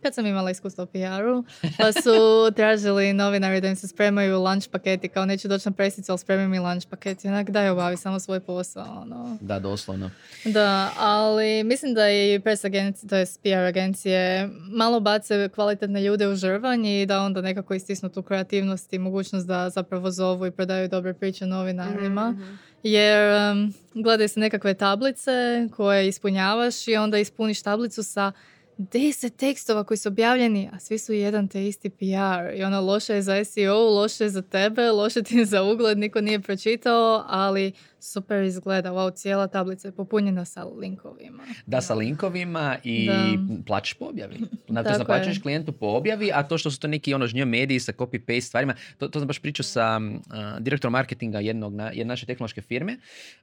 [0.06, 1.44] kad sam imala iskustvo u PR-u,
[1.78, 2.10] pa su
[2.56, 6.48] tražili novinari da im se spremaju lunch paketi, kao neću doći na presicu, ali spremi
[6.48, 7.24] mi lunch paket.
[7.24, 9.02] I onak, daj obavi samo svoj posao.
[9.02, 9.38] Ono.
[9.40, 10.10] Da, doslovno.
[10.44, 16.28] Da, ali mislim da i press agencije, to je PR agencije, malo bace kvalitetne ljude
[16.28, 20.50] u žrvanj i da onda nekako istisnu tu kreativnost i mogućnost da zapravo zovu i
[20.50, 22.30] prodaju dobre priče novinarima.
[22.30, 22.54] Mhm.
[22.82, 28.32] Jer um, gledaju se nekakve tablice koje ispunjavaš i onda ispuniš tablicu sa
[28.78, 32.54] deset tekstova koji su objavljeni, a svi su jedan te isti PR.
[32.54, 35.98] I ono, loše je za SEO, loše je za tebe, loše ti je za ugled,
[35.98, 38.90] niko nije pročitao, ali super izgleda.
[38.92, 41.42] Wow, cijela tablica je popunjena sa linkovima.
[41.66, 43.62] Da, sa linkovima i Da.
[43.66, 44.36] plaćaš po objavi.
[44.68, 45.40] Na to je.
[45.42, 48.74] klijentu po objavi, a to što su to neki ono žnjo mediji sa copy-paste stvarima,
[48.98, 52.96] to, to sam baš pričao sa uh, direktorom marketinga jednog na, jedne naše tehnološke firme,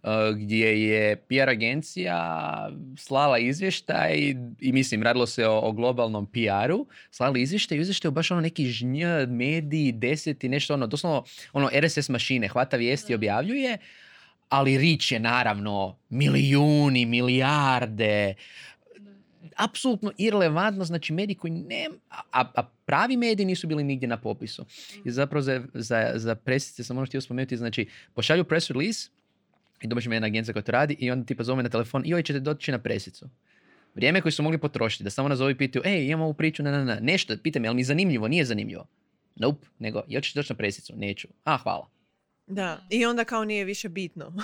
[0.03, 6.25] uh, gdje je PR agencija slala izvještaj i, i mislim, radilo se o, o globalnom
[6.25, 10.87] PR-u, slali izvještaj i u izvještaju baš ono neki žnj mediji, deset i nešto ono,
[10.87, 13.77] doslovno ono RSS mašine, hvata vijesti, objavljuje,
[14.53, 18.33] ali rič je naravno milijuni, milijarde,
[19.55, 24.65] apsolutno irelevantno, znači mediji koji ne, a, a pravi mediji nisu bili nigdje na popisu.
[25.05, 29.09] I zapravo za, za, za presice sam ono htio spomenuti, znači pošalju press release
[29.81, 32.13] i dobiš me jedna agencija koja to radi i onda tipa zove na telefon i
[32.13, 33.29] oj ćete doći na presicu.
[33.95, 36.71] Vrijeme koje su mogli potrošiti, da samo nazovi i pitaju, ej, imamo ovu priču, na,
[36.71, 38.85] na, na, nešto, pitaj me, jel mi zanimljivo, nije zanimljivo.
[39.35, 40.93] Nope, nego, jel ćeš doći na presicu?
[40.95, 41.27] Neću.
[41.43, 42.02] A, hvala.
[42.47, 44.27] Da, i onda kao nije više bitno.
[44.27, 44.35] um,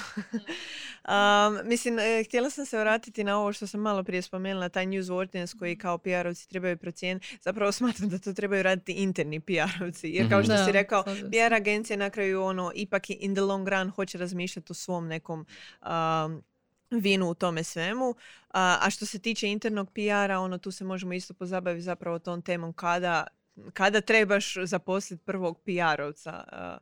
[1.69, 5.59] mislim, e, htjela sam se vratiti na ovo što sam malo prije spomenula, taj newsworthiness
[5.59, 7.37] koji kao PR-ovci trebaju procijeniti.
[7.41, 10.07] Zapravo smatram da to trebaju raditi interni PR-ovci.
[10.07, 10.59] Jer kao što Mhm.
[10.59, 11.31] si Da, rekao, slažem se.
[11.31, 15.45] PR agencije na kraju ono, ipak in the long run hoće razmišljati o svom nekom
[15.81, 16.43] um,
[16.91, 18.15] vinu u tome svemu.
[18.49, 22.41] A, a što se tiče internog PR-a, ono, tu se možemo isto pozabaviti zapravo tom
[22.41, 23.27] temom kada,
[23.73, 26.29] kada trebaš zaposliti prvog PR-ovca.
[26.47, 26.77] A,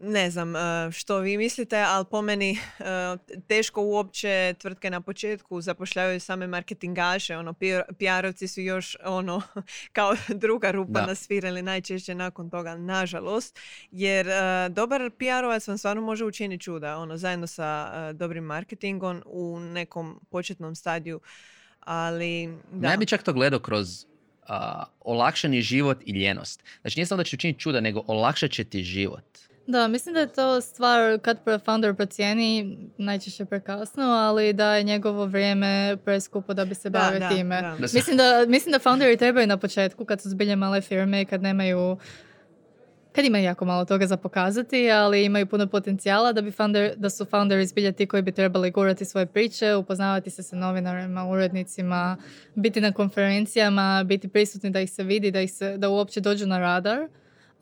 [0.00, 2.84] ne znam e, što vi mislite, ali po meni e,
[3.48, 9.42] teško uopće tvrtke na početku zapošljavaju same marketingaše, ono PR- PR-ovci su još ono
[9.92, 11.06] kao druga rupa Da.
[11.06, 13.58] nasvirali najčešće nakon toga, nažalost,
[13.90, 19.60] jer e, dobar PR-ovac vam stvarno može učiniti čuda, ono zajedno sa dobrim marketingom u
[19.60, 21.20] nekom početnom stadiju,
[21.80, 22.90] ali da.
[22.90, 24.06] Ja bi čak to gledao kroz
[24.46, 26.62] a, olakšani život i ljenost.
[26.80, 29.24] Znači nije samo da će učiniti čuda, nego olakšat će ti život.
[29.66, 35.26] Da, mislim da je to stvar kad founder procijeni, najčešće prekasno, ali da je njegovo
[35.26, 37.62] vrijeme preskupo da bi se bavio da, time.
[37.62, 37.76] da.
[37.78, 41.24] Da Mislim da, mislim da founderi trebaju na početku kad su zbilje male firme i
[41.24, 41.96] kad nemaju
[43.14, 47.10] kad imaju jako malo toga za pokazati, ali imaju puno potencijala da bi founder, da
[47.10, 52.16] su founderi zbilja ti koji bi trebali gurati svoje priče, upoznavati se sa novinarima, urednicima,
[52.54, 56.46] biti na konferencijama, biti prisutni da ih se vidi, da, ih se, da uopće dođu
[56.46, 57.08] na radar.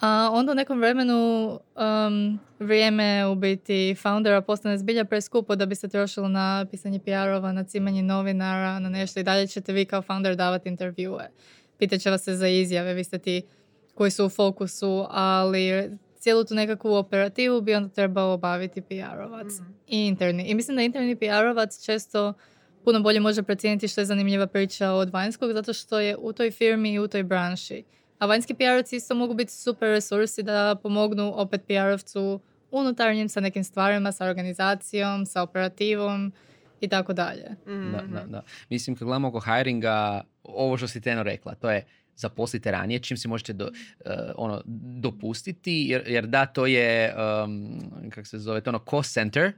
[0.03, 5.75] A onda u nekom vremenu um, vrijeme u biti foundera postane zbilja preskupo da bi
[5.75, 10.03] se trošilo na pisanje PR-ova, na cimanje novinara, na nešto i dalje ćete vi kao
[10.03, 11.31] founder davati intervjue.
[11.79, 13.43] Pitat vas se za izjave, vi ste ti
[13.95, 19.71] koji su u fokusu, ali cijelu tu nekakvu operativu bi onda trebao obaviti PR-ovac Mhm.
[19.89, 20.45] i interni.
[20.45, 22.35] I mislim da interni PR-ovac često
[22.85, 26.51] puno bolje može procijeniti što je zanimljiva priča od vanjskog, zato što je u toj
[26.51, 27.85] firmi i u toj branši.
[28.23, 33.65] A vanjski PR-ovci isto mogu biti super resursi da pomognu opet PR-ovcu unutarnjim sa nekim
[33.65, 36.33] stvarima, sa organizacijom, sa operativom
[36.81, 37.51] i tako dalje.
[37.67, 37.93] Mhm.
[37.93, 38.43] Da, da, da.
[38.71, 41.85] Mislim, kad gledamo oko hiringa, ovo što si Teno rekla, to je
[42.17, 43.71] zaposlite ranije, čim si možete do,
[44.05, 44.63] eh, ono,
[45.01, 47.81] dopustiti, jer, jer da, to je, um,
[48.11, 49.53] kako se zove, to ono cost center,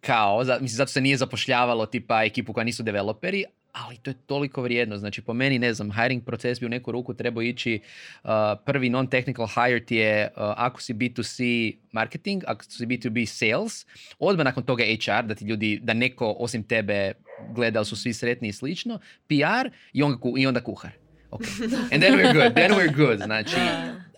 [0.00, 3.44] kao, za, mislim, zato se nije zapošljavalo tipa ekipu koja nisu developeri,
[3.76, 4.98] ali to je toliko vrijedno.
[4.98, 7.80] Znači, po meni, ne znam, hiring proces bi u neku ruku trebao ići,
[8.24, 8.30] uh,
[8.64, 13.86] prvi non-technical hire ti je, uh, ako si B2C marketing, ako si B2B sales,
[14.18, 17.12] odmah nakon toga HR, da ti ljudi, da neko osim tebe
[17.54, 20.90] gleda, su svi sretni i slično, PR i, on, i onda kuhar.
[21.30, 21.64] Okay.
[21.92, 23.18] And then we're good, then we're good.
[23.24, 23.56] Znači,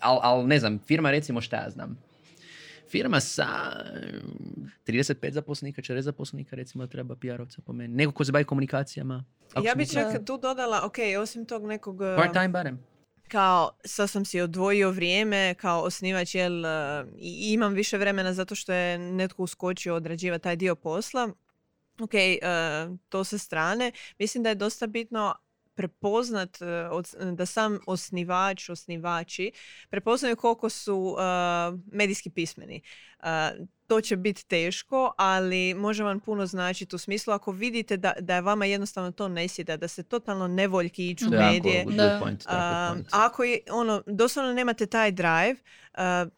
[0.01, 1.97] ali al, ne znam, firma recimo šta ja znam,
[2.89, 3.45] firma sa
[4.13, 7.95] mm, 35 zaposlenika, 40 zaposlenika recimo da treba PR-ovca po meni.
[7.95, 9.23] Neko ko se bavi komunikacijama.
[9.63, 10.11] Ja bi apsolutno.
[10.13, 12.01] čak tu dodala, ok, osim tog nekog...
[12.01, 12.79] uh, Part time barem.
[13.27, 18.55] kao sad sam si odvojio vrijeme kao osnivač jel uh, i imam više vremena zato
[18.55, 21.29] što je netko uskočio odrađivati taj dio posla.
[22.01, 23.91] Ok, uh, to sa strane.
[24.19, 25.35] Mislim da je dosta bitno
[25.79, 29.51] prepoznat uh, od- da sam osnivač, osnivači
[29.89, 32.81] prepoznaju koliko su uh, medijski pismeni.
[33.19, 33.25] Uh,
[33.87, 38.35] to će biti teško, ali može vam puno značiti u smislu ako vidite da, da
[38.35, 41.53] je vama jednostavno to ne sjeda, da se totalno nevoljki ići u To je jako
[41.53, 41.85] medije,
[43.11, 45.55] ako je, ono, doslovno nemate taj drive,
[45.93, 46.31] uh,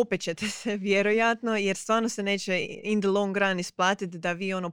[0.00, 4.54] opet ćete se vjerojatno, jer stvarno se neće in the long run isplatiti da vi
[4.54, 4.70] ono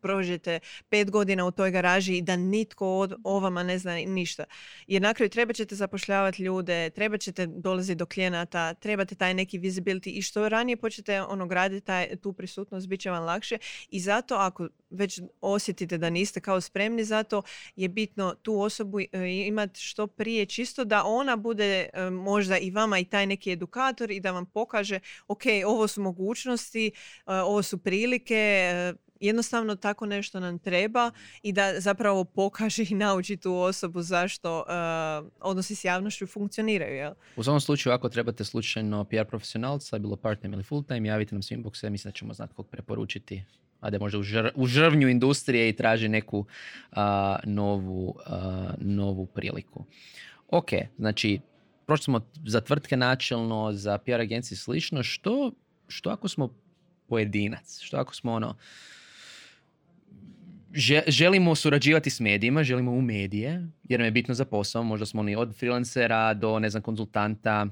[0.00, 4.44] prođete pet godina u toj garaži i da nitko od, o vama ne zna ništa.
[4.86, 9.58] Jer na kraju treba ćete zapošljavati ljude, treba ćete dolaziti do klijenata, trebate taj neki
[9.58, 13.58] visibility i što ranije počnete ono graditi taj, tu prisutnost, bit će vam lakše
[13.90, 17.42] i zato ako već osjetite da niste kao spremni za to,
[17.76, 19.06] je bitno tu osobu e,
[19.46, 24.10] imati što prije čisto da ona bude e, možda i vama i taj neki edukator
[24.10, 26.92] i da vam pokaže ok, ovo su mogućnosti, e,
[27.26, 28.70] ovo su prilike,
[29.20, 31.10] jednostavno tako nešto nam treba
[31.42, 34.64] i da zapravo pokaže i nauči tu osobu zašto
[35.40, 36.94] odnosi s javnošću funkcioniraju.
[36.94, 37.12] Jel?
[37.36, 41.50] U svakom slučaju, ako trebate slučajno PR profesionalca, bilo part-time ili full-time, javite nam s
[41.50, 43.44] inboxe, mislim da ćemo znati kog preporučiti.
[43.84, 46.46] A da možda u, žr- u žrvnju industrije i traži neku
[46.92, 49.84] a, novu, a, novu priliku.
[50.48, 51.40] Ok, znači,
[51.86, 55.02] prošli smo za tvrtke načelno, za PR agencije slično.
[55.02, 55.52] Što,
[55.88, 56.48] što ako smo
[57.08, 57.78] pojedinac?
[57.80, 58.56] Što ako smo ono,
[60.72, 65.06] Že- želimo surađivati s medijima, želimo u medije, jer nam je bitno za posao, možda
[65.06, 67.66] smo oni od freelancera do, ne znam, konzultanta,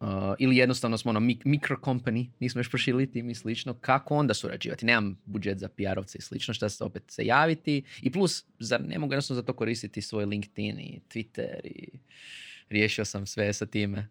[0.00, 0.06] uh,
[0.38, 4.34] ili jednostavno smo ono mik- micro company, nismo još proširili tim i slično, kako onda
[4.34, 4.86] surađivati?
[4.86, 8.98] Nemam budžet za PR-ovce i slično, šta se opet se javiti i plus, zar ne
[8.98, 11.88] mogu jednostavno za to koristiti svoj LinkedIn i Twitter i
[12.68, 14.08] riješio sam sve sa time.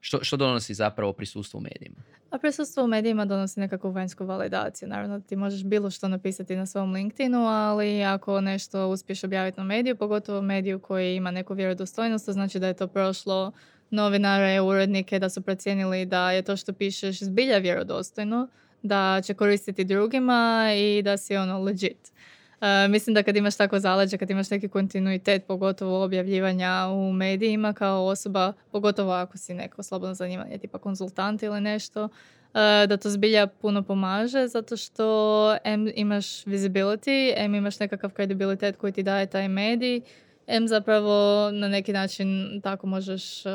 [0.00, 1.96] Što, što donosi zapravo prisustvo u medijima?
[2.30, 4.88] A prisustvo u medijima donosi nekakvu vanjsku validaciju.
[4.88, 9.64] Naravno, ti možeš bilo što napisati na svom LinkedInu, ali ako nešto uspiješ objaviti na
[9.64, 13.52] mediju, pogotovo mediju koji ima neku vjerodostojnost, to znači da je to prošlo
[13.90, 18.48] novinare, urednike, da su procijenili da je to što pišeš zbilja vjerodostojno,
[18.82, 22.12] da će koristiti drugima i da si ono legit.
[22.60, 27.72] E, mislim da kad imaš tako zaleđe, kad imaš neki kontinuitet, pogotovo objavljivanja u medijima
[27.72, 33.10] kao osoba, pogotovo ako si neko slobodno zanimanje, tipa konzultant ili nešto, e, da to
[33.10, 39.26] zbilja puno pomaže, zato što M imaš visibility, M imaš nekakav kredibilitet koji ti daje
[39.26, 40.00] taj medij,
[40.46, 43.50] M zapravo na neki način tako možeš e,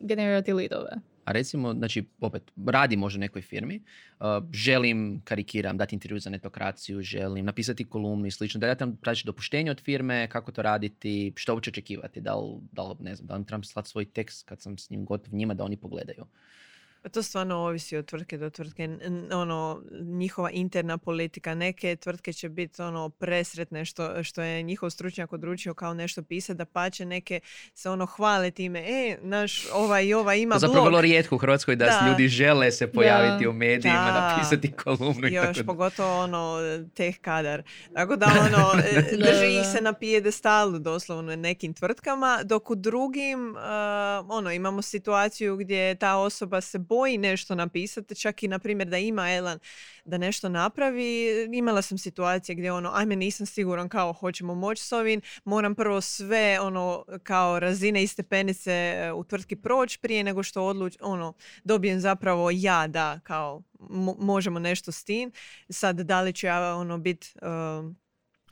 [0.00, 0.90] generirati lidove.
[1.24, 3.82] A recimo, znači, opet, radi može nekoj firmi,
[4.20, 8.96] uh, želim, karikiram, dati intervju za netokraciju, želim napisati kolumnu i slično, da ja tam
[8.96, 13.14] tražiti dopuštenje od firme, kako to raditi, što uopće očekivati, da li, da li, ne
[13.14, 15.76] znam, da li trebam slati svoj tekst kad sam s njim gotov njima da oni
[15.76, 16.26] pogledaju.
[17.04, 18.88] Pa to stvarno ovisi od tvrtke do tvrtke.
[19.32, 21.54] Ono, njihova interna politika.
[21.54, 26.56] Neke tvrtke će biti ono presretne što, što je njihov stručnjak odručio kao nešto pisati,
[26.56, 27.40] da pače neke
[27.74, 31.76] se ono hvale time, e, naš ovaj i ova ima Zapravo vrlo rijetko u Hrvatskoj
[31.76, 32.08] da, da.
[32.08, 34.36] ljudi žele se pojaviti u medijima, da.
[34.36, 35.28] napisati kolumnu.
[35.28, 36.58] Još pogotovo ono
[36.94, 37.62] teh kadar.
[37.94, 38.82] Tako da ono,
[39.24, 43.56] drži ih se na pijedestalu doslovno nekim tvrtkama, dok u drugim
[44.28, 48.98] ono, imamo situaciju gdje ta osoba se boji nešto napisati, čak i na primjer da
[48.98, 49.58] ima Elan
[50.04, 51.28] da nešto napravi.
[51.52, 56.00] Imala sam situacije gdje ono, ajme nisam siguran kao hoćemo moći s ovim, moram prvo
[56.00, 61.32] sve ono kao razine i stepenice e, u tvrtki proći prije nego što odluč, ono,
[61.64, 63.62] dobijem zapravo ja da kao
[64.18, 65.32] možemo nešto s tim.
[65.68, 67.34] Sad da li ću ja ono biti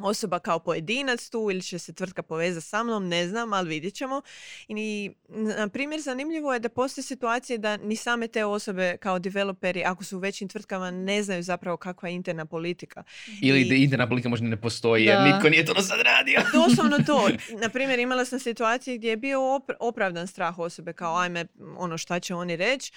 [0.05, 3.95] osoba kao pojedinac tu ili će se tvrtka povezati sa mnom, ne znam, ali vidjet
[3.95, 4.23] ćemo.
[4.69, 9.85] I, na primjer, zanimljivo je da postoje situacije da ni same te osobe kao developeri,
[9.85, 13.03] ako su u većim tvrtkama, ne znaju zapravo kakva je interna politika.
[13.43, 16.41] Ili I, da interna politika možda ne postoji, jer nitko nije to sad radio.
[16.53, 17.29] Doslovno to.
[17.63, 19.41] Na primjer, imala sam situacije gdje je bio
[19.81, 22.93] opravdan strah osobe, kao ajme, ono šta će oni reći.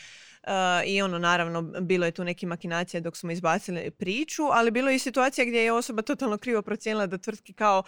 [0.85, 4.95] I ono, naravno, bilo je tu neki makinacija dok smo izbacili priču, ali bilo je
[4.95, 7.83] i situacija gdje je osoba totalno krivo procijenila da tvrtki kao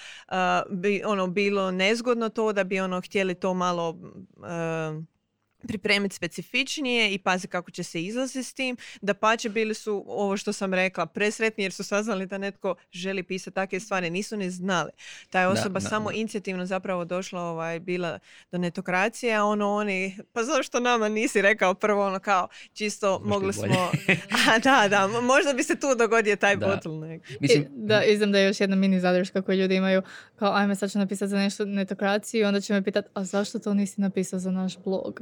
[0.70, 3.98] bi ono bilo nezgodno to, da bi ono htjeli to malo
[5.68, 8.78] pripremiti specifičnije i pazi kako će se izlaziti s tim.
[9.02, 13.24] Da pače bili su, ovo što sam rekla, presretni jer su saznali da netko želi
[13.24, 14.10] pisati takve stvari.
[14.10, 14.92] Nisu ni znali.
[15.30, 18.20] Ta je osoba samo inicijativno zapravo došla, ovaj, bila
[18.52, 23.54] do netokracije, a ono oni, pa zašto nama nisi rekao prvo ono kao, čisto mogli
[23.54, 23.92] smo...
[24.54, 26.68] a da, da, možda bi se tu dogodio taj da.
[26.68, 27.26] bottleneck.
[27.40, 30.02] Mislim, da, izdam da je još jedna mini zadrška koju ljudi imaju,
[30.36, 33.60] kao ajme sad ću napisati za nešto netokraciju i onda će me pitati, a zašto
[33.60, 35.22] to nisi napisao za naš blog?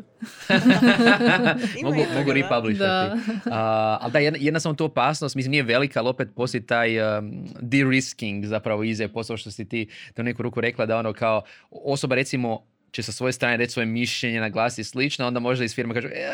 [1.83, 3.15] mogu, mogu republishati.
[3.15, 3.51] Uh,
[4.01, 7.47] ali da, jedna, jedna samo tu opasnost, mislim nije velika, ali opet postoji taj um,
[7.61, 12.15] de-risking zapravo ize, posao što si ti to neku ruku rekla da ono kao osoba
[12.15, 16.07] recimo će sa svoje strane reći svoje mišljenje, naglasiti slično, onda možda iz firme kaže
[16.07, 16.29] e,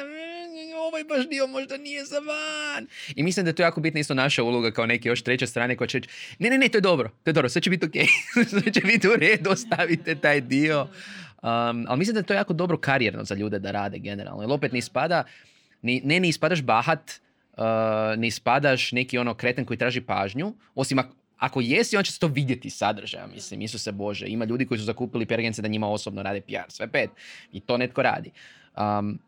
[0.92, 2.88] ovaj baš dio možda nije za van.
[3.16, 5.76] I mislim da je to jako bitna isto naša uloga kao neke još treće strane
[5.76, 7.86] koja će reći, ne, ne, ne, to je dobro, to je dobro, sve će biti
[7.86, 7.94] ok,
[8.50, 10.88] sve će biti u redu, ostavite taj dio.
[11.42, 14.44] Um, ali mislim da je to jako dobro karijerno za ljude da rade generalno.
[14.44, 15.24] Jer opet ni spada,
[15.82, 17.12] ni, ne ni ispadaš bahat,
[17.58, 17.64] uh,
[18.18, 22.20] ni ispadaš neki ono kreten koji traži pažnju, osim ako, ako jesi, on će se
[22.20, 24.28] to vidjeti sadržaja, mislim, se Bože.
[24.28, 27.10] Ima ljudi koji su zakupili pergence da njima osobno rade PR, sve pet.
[27.52, 28.32] I to netko radi.
[28.78, 29.20] Um,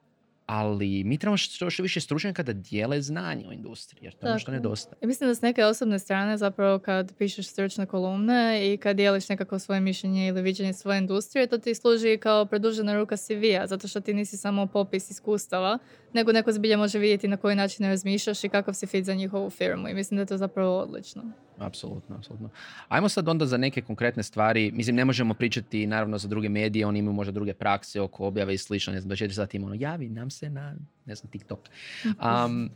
[0.53, 4.31] ali mi trebamo što, što više stručnjaka da dijele znanje o industriji, jer to je
[4.31, 4.97] ono što nedostaje.
[5.01, 9.29] I mislim da s neke osobne strane zapravo kad pišeš stručne kolumne i kad dijeliš
[9.29, 13.87] nekako svoje mišljenje ili viđenje svoje industrije, to ti služi kao produžena ruka CV-a, zato
[13.87, 15.77] što ti nisi samo popis iskustava,
[16.13, 19.49] nego neko zbilja može vidjeti na koji način razmišljaš i kakav si fit za njihovu
[19.49, 21.23] firmu i mislim da je to zapravo odlično.
[21.59, 22.49] Apsolutno, apsolutno.
[22.87, 24.71] Ajmo sad onda za neke konkretne stvari.
[24.71, 28.53] Mislim, ne možemo pričati naravno za druge medije, oni imaju možda druge prakse oko objave
[28.53, 28.93] i slično.
[28.93, 31.59] Ne znam, 24 sati ono, javi nam se na, ne znam, TikTok.
[32.05, 32.69] Um,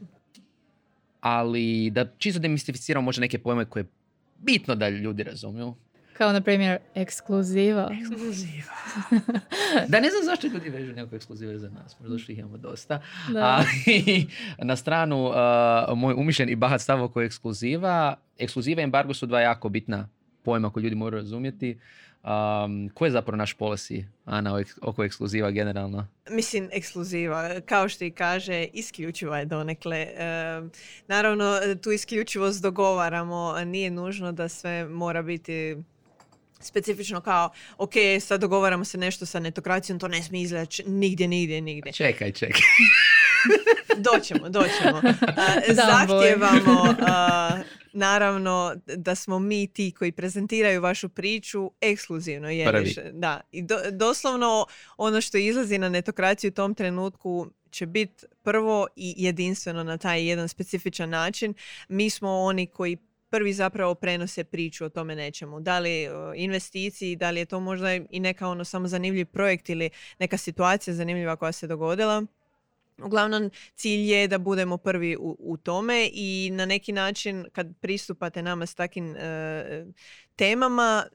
[1.21, 3.87] ali da čisto demistificiramo možda neke pojme koje je
[4.39, 5.75] bitno da ljudi razumiju.
[6.17, 7.89] Kao na primjer ekskluziva.
[8.01, 8.73] Ekskluziva.
[9.91, 11.99] da ne znam zašto ljudi vežu neko ekskluziva za nas.
[11.99, 13.01] Možda što ih imamo dosta.
[13.33, 13.45] Da.
[13.45, 14.27] Ali
[14.69, 15.33] na stranu uh,
[15.97, 18.15] moj umišljen i bahat stav oko ekskluziva.
[18.37, 20.09] Ekskluziva i embargo su dva jako bitna
[20.43, 21.79] pojma koje ljudi moraju razumjeti.
[22.23, 26.07] Um, ko je zapravo naš policy, Ana, oko ekskluziva generalno?
[26.29, 30.07] Mislim, ekskluziva, kao što i kaže, isključiva je donekle.
[31.07, 35.77] naravno, tu isključivost dogovaramo, nije nužno da sve mora biti
[36.59, 41.61] specifično kao, ok, sad dogovaramo se nešto sa netokracijom, to ne smije izgledati nigdje, nigdje,
[41.61, 41.93] nigdje.
[41.93, 42.61] Čekaj, čekaj.
[44.11, 45.01] doćemo, doćemo.
[45.87, 46.95] zahtjevamo
[47.93, 52.49] naravno da smo mi ti koji prezentiraju vašu priču ekskluzivno.
[52.49, 54.65] Jer, da, i doslovno
[54.97, 60.27] ono što izlazi na netokraciju u tom trenutku će biti prvo i jedinstveno na taj
[60.27, 61.53] jedan specifičan način.
[61.89, 62.97] Mi smo oni koji
[63.29, 65.59] prvi zapravo prenose priču o tome nečemu.
[65.59, 69.89] Da li investiciji, da li je to možda i neka ono samo zanimljiv projekt ili
[70.19, 72.25] neka situacija zanimljiva koja se dogodila.
[73.03, 78.41] Uglavnom, cilj je da budemo prvi u, u tome i na neki način kad pristupate
[78.41, 79.85] nama s takim e,
[80.37, 81.05] temama,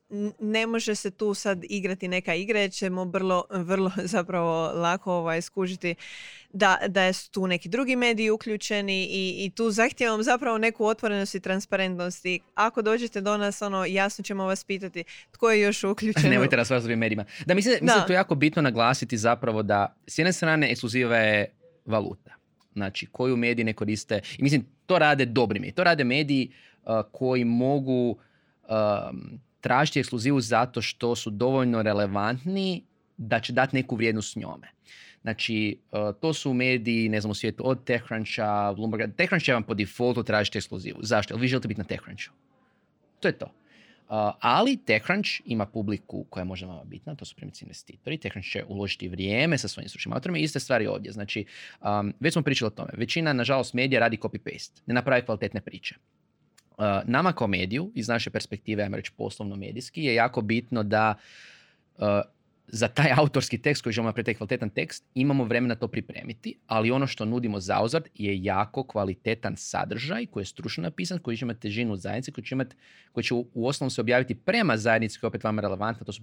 [0.40, 5.42] ne može se tu sad igrati neka igra jer ćemo vrlo, vrlo zapravo lako ovaj,
[5.42, 5.94] skužiti
[6.52, 11.34] da, da su tu neki drugi mediji uključeni i, i tu zahtijevam zapravo neku otvorenost
[11.34, 15.84] i transparentnost i ako dođete do nas, ono, jasno ćemo vas pitati tko je još
[15.84, 16.30] uključen.
[16.30, 17.24] Nemojte nas vas medijima.
[17.46, 18.06] Da, mislim, mislim da.
[18.06, 21.46] to je jako bitno naglasiti zapravo da s jedne strane ekskluziva je
[21.86, 22.34] valuta.
[22.72, 24.20] Znači, koju mediji ne koriste.
[24.38, 25.74] I mislim, to rade dobri mediji.
[25.74, 26.52] To rade mediji
[26.84, 28.18] uh, koji mogu
[28.72, 32.82] um, tražiti ekskluzivu zato što su dovoljno relevantni
[33.16, 34.68] da će dati neku vrijednost njome.
[35.22, 39.14] Znači, uh, to su mediji, ne znam, u svijetu od TechCruncha, Bloomberga.
[39.16, 40.98] TechCrunch će vam po defaultu tražiti ekskluzivu.
[41.02, 41.34] Zašto?
[41.34, 42.32] Jer vi želite biti na TechCrunchu.
[43.20, 43.46] To je to.
[43.46, 48.18] Uh, ali TechCrunch ima publiku koja je možda vama bitna, to su primjerice investitori.
[48.18, 50.38] TechCrunch će uložiti vrijeme sa svojim stručnim autorima.
[50.38, 51.12] Iste stvari ovdje.
[51.12, 51.44] Znači,
[51.80, 52.90] um, već smo pričali o tome.
[52.96, 54.80] Većina, nažalost, medija radi copy-paste.
[54.86, 55.94] Ne napravi kvalitetne priče.
[56.82, 61.14] Uh, nama kao mediju, iz naše perspektive, ajmo reći poslovno-medijski, je jako bitno da
[61.98, 62.04] uh,
[62.66, 67.06] za taj autorski tekst koji želimo napraviti kvalitetan tekst, imamo vremena to pripremiti, ali ono
[67.06, 71.60] što nudimo za uzad je jako kvalitetan sadržaj koji je stručno napisan, koji će imati
[71.60, 72.76] težinu zajednice, koji će, imati,
[73.12, 76.22] koji će u, u se objaviti prema zajednici koja je opet vama relevantna, to su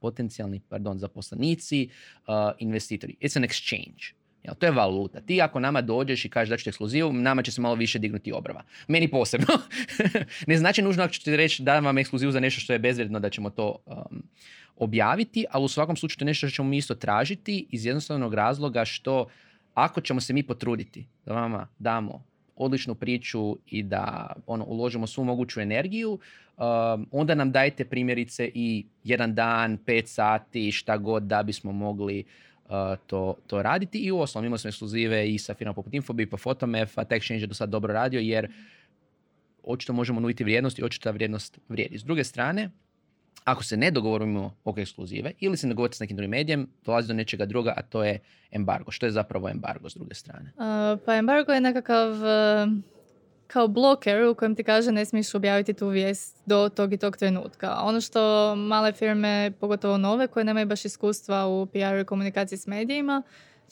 [0.00, 1.88] potencijalni pardon, zaposlenici,
[2.26, 3.16] uh, investitori.
[3.20, 4.19] It's an exchange.
[4.42, 5.20] Jel, to je valuta.
[5.20, 8.32] Ti ako nama dođeš i kažeš da ćete ekskluzivu, nama će se malo više dignuti
[8.32, 8.62] obrava.
[8.88, 9.46] Meni posebno.
[10.46, 13.20] ne znači nužno ako ću ti reći da vam ekskluzivu za nešto što je bezvredno
[13.20, 14.22] da ćemo to um,
[14.76, 18.34] objaviti, ali u svakom slučaju to je nešto što ćemo mi isto tražiti iz jednostavnog
[18.34, 19.26] razloga što
[19.74, 22.24] ako ćemo se mi potruditi da vama damo
[22.56, 28.86] odličnu priču i da ono, uložimo svu moguću energiju, um, onda nam dajte primjerice i
[29.04, 32.24] jedan dan, pet sati, šta god da bismo mogli
[33.06, 33.98] to, to raditi.
[33.98, 37.42] I u osnovom imali smo ekskluzive i sa firmom poput Infobi, pa Photomef, a TechChange
[37.42, 38.48] je do sad dobro radio jer
[39.62, 41.98] očito možemo nuditi vrijednost i očito ta vrijednost vrijedi.
[41.98, 42.70] S druge strane,
[43.44, 47.08] ako se ne dogovorimo oko ekskluzive ili se ne dogovorite s nekim drugim medijem, dolazi
[47.08, 48.18] do nečega druga, a to je
[48.50, 48.90] embargo.
[48.90, 50.52] Što je zapravo embargo s druge strane?
[50.56, 52.72] Uh, pa embargo je nekakav uh,
[53.52, 57.16] kao bloker u kojem ti kaže ne smiješ objaviti tu vijest do tog i tog
[57.16, 57.76] trenutka.
[57.82, 62.66] Ono što male firme, pogotovo nove, koje nemaju baš iskustva u PR i komunikaciji s
[62.66, 63.22] medijima,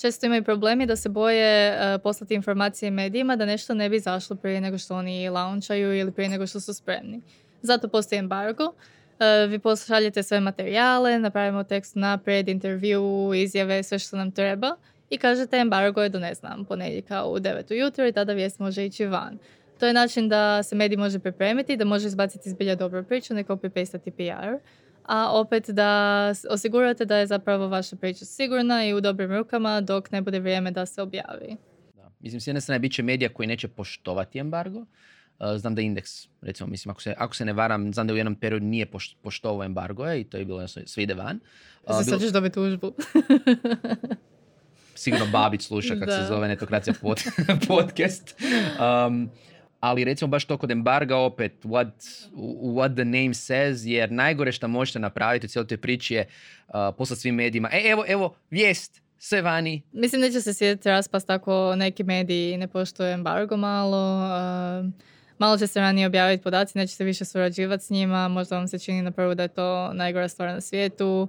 [0.00, 4.36] često imaju problemi da se boje uh, poslati informacije medijima da nešto ne bi zašlo
[4.36, 7.20] prije nego što oni launchaju ili prije nego što su spremni.
[7.62, 8.72] Zato postoji embargo.
[9.18, 14.76] E, vi pošaljete sve materijale, napravimo tekst naprijed, intervju, izjave, sve što nam treba
[15.10, 18.86] i kažete embargo je do ne znam ponedjeljka u 9 ujutro i tada vijest može
[18.86, 19.38] ići van.
[19.78, 23.44] To je način da se medij može pripremiti, da može izbaciti zbilja dobru priču, ne
[23.44, 24.68] copy-pastati PR,
[25.04, 30.10] a opet da osigurate da je zapravo vaša priča sigurna i u dobrim rukama dok
[30.10, 31.56] ne bude vrijeme da se objavi.
[31.96, 32.10] Da.
[32.20, 34.86] Mislim, s jedne strane bit će medija koji neće poštovati embargo,
[35.40, 36.10] Uh, znam da indeks,
[36.40, 39.16] recimo, mislim, ako se, ako se ne varam, znam da u jednom periodu nije poš,
[39.22, 41.40] poštovao embargo i to je bilo sve ide van.
[41.86, 42.92] Uh, sad ćeš dobiti tužbu.
[44.98, 47.22] sigurno Babić sluša kako se zove netokracija pod,
[47.68, 48.40] podcast.
[49.06, 49.30] Um,
[49.80, 51.90] ali recimo baš to kod embarga opet what,
[52.62, 56.26] what the name says jer najgore što možete napraviti u cijeloj toj priči je
[56.68, 59.82] uh, poslati svim medijima e evo evo vijest sve vani.
[59.92, 64.26] Mislim da će se sjediti raspast ako neki mediji ne poštuje embargo malo.
[64.84, 64.90] Uh,
[65.38, 68.78] malo će se ranije objaviti podaci, neće se više surađivati s njima, možda vam se
[68.78, 71.28] čini na prvu da je to najgora stvar na svijetu,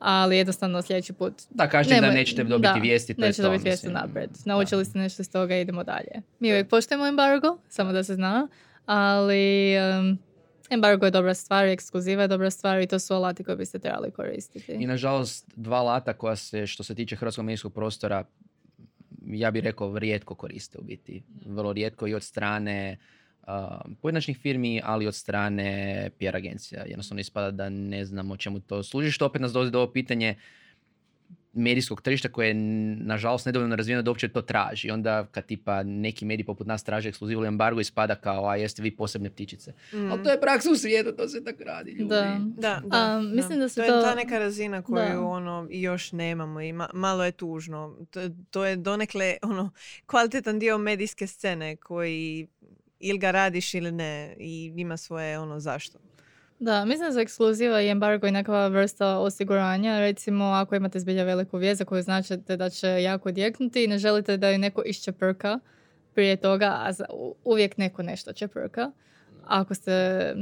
[0.00, 1.42] ali jednostavno sljedeći put...
[1.50, 4.30] Da, kažete da nećete dobiti da, vijesti, to nećete dobiti vijesti naprijed.
[4.44, 6.22] Naučili ste nešto iz toga i idemo dalje.
[6.38, 8.48] Mi uvijek poštujemo embargo, samo da se zna,
[8.86, 10.18] ali um,
[10.70, 14.10] embargo je dobra stvar, ekskluziva je dobra stvar i to su alati koje biste trebali
[14.10, 14.72] koristiti.
[14.72, 18.24] I nažalost, dva alata koja se, što se tiče hrvatskog medijskog prostora,
[19.26, 21.22] ja bih rekao, rijetko koriste u biti.
[21.46, 22.98] Vrlo rijetko i od strane
[24.00, 26.84] pojedinačnih firmi, ali od strane PR agencija.
[26.86, 30.36] Jednostavno ispada da ne znamo čemu to služi, što opet nas dolazi do ovo pitanje
[31.52, 32.54] medijskog tržišta koje je
[33.04, 34.90] nažalost nedovoljno razvijeno da uopće to traži.
[34.90, 38.96] Onda kad tipa neki mediji poput nas traže ekskluzivu embargo ispada kao a jeste vi
[38.96, 39.72] posebne ptičice.
[39.92, 40.10] Mm.
[40.12, 42.08] Ali to je praksa u svijetu, to se tako radi ljudi.
[42.08, 46.12] Da, da, da, mislim da, se to, to je ta neka razina koju ono još
[46.12, 47.96] nemamo i malo je tužno.
[48.10, 48.20] To,
[48.50, 49.70] to je donekle ono
[50.06, 52.48] kvalitetan dio medijske scene koji
[53.00, 55.98] ili ga radiš ili ne i ima svoje ono zašto.
[56.60, 59.98] Da, mislim da za ekskluziva i embargo i nekakva vrsta osiguranja.
[59.98, 63.98] Recimo, ako imate zbilja veliku vijest za koju značite da će jako djeknuti i ne
[63.98, 65.58] želite da ju neko iščeprka
[66.14, 66.90] prije toga, a
[67.44, 68.90] uvijek neko nešto čeprka.
[69.46, 70.34] Ako ste,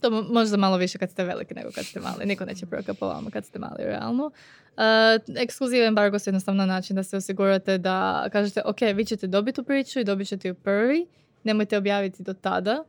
[0.00, 2.26] to možda malo više kad ste veliki nego kad ste mali.
[2.26, 4.26] Niko neće prka po vama kad ste mali, realno.
[4.26, 9.56] Uh, ekskluziva embargo su jednostavno način da se osigurate da kažete, ok, vi ćete dobiti
[9.56, 11.06] tu priču i dobit ćete ju prvi
[11.46, 12.84] nemojte objaviti do tada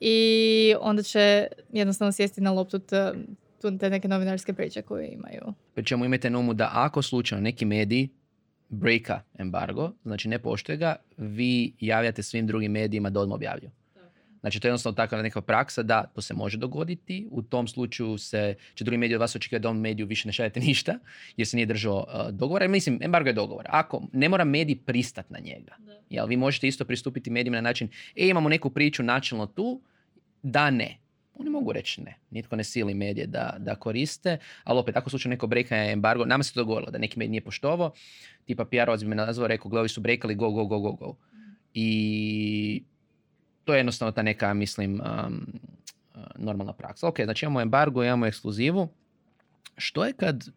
[0.00, 2.78] i onda će jednostavno sjesti na loptu
[3.80, 5.54] te neke novinarske priče koje imaju.
[5.74, 8.08] Pri čemu imajte na umu da ako slučajno neki mediji
[8.68, 13.70] breaka embargo, znači ne poštuje ga, vi javljate svim drugim medijima da odmah objavlju.
[14.40, 17.28] Znači to je jednostavno takva neka praksa da to se može dogoditi.
[17.30, 20.32] U tom slučaju se, će drugi mediji od vas očekivati da on mediju više ne
[20.32, 20.98] šaljete ništa
[21.36, 22.68] jer se nije držao uh, dogovora.
[22.68, 23.66] Mislim, embargo je dogovor.
[23.68, 25.76] Ako ne mora medij pristat na njega.
[26.10, 29.80] Jel, vi možete isto pristupiti medijima na način, e imamo neku priču načelno tu,
[30.42, 30.98] da ne.
[31.34, 32.16] Oni mogu reći ne.
[32.30, 36.44] Nitko ne sili medije da, da koriste, ali opet, ako slučaju neko brekanje embargo, nama
[36.44, 37.92] se to dogodilo da neki medij nije poštovao,
[38.44, 41.16] tipa PR bi me nazvao, rekao, gledaj, su brekali, go, go, go, go, go.
[41.74, 42.82] I
[43.64, 45.46] to je jednostavno ta neka, mislim, um,
[46.38, 47.08] normalna praksa.
[47.08, 48.88] Ok, znači imamo embargo, imamo ekskluzivu.
[49.76, 50.48] Što je kad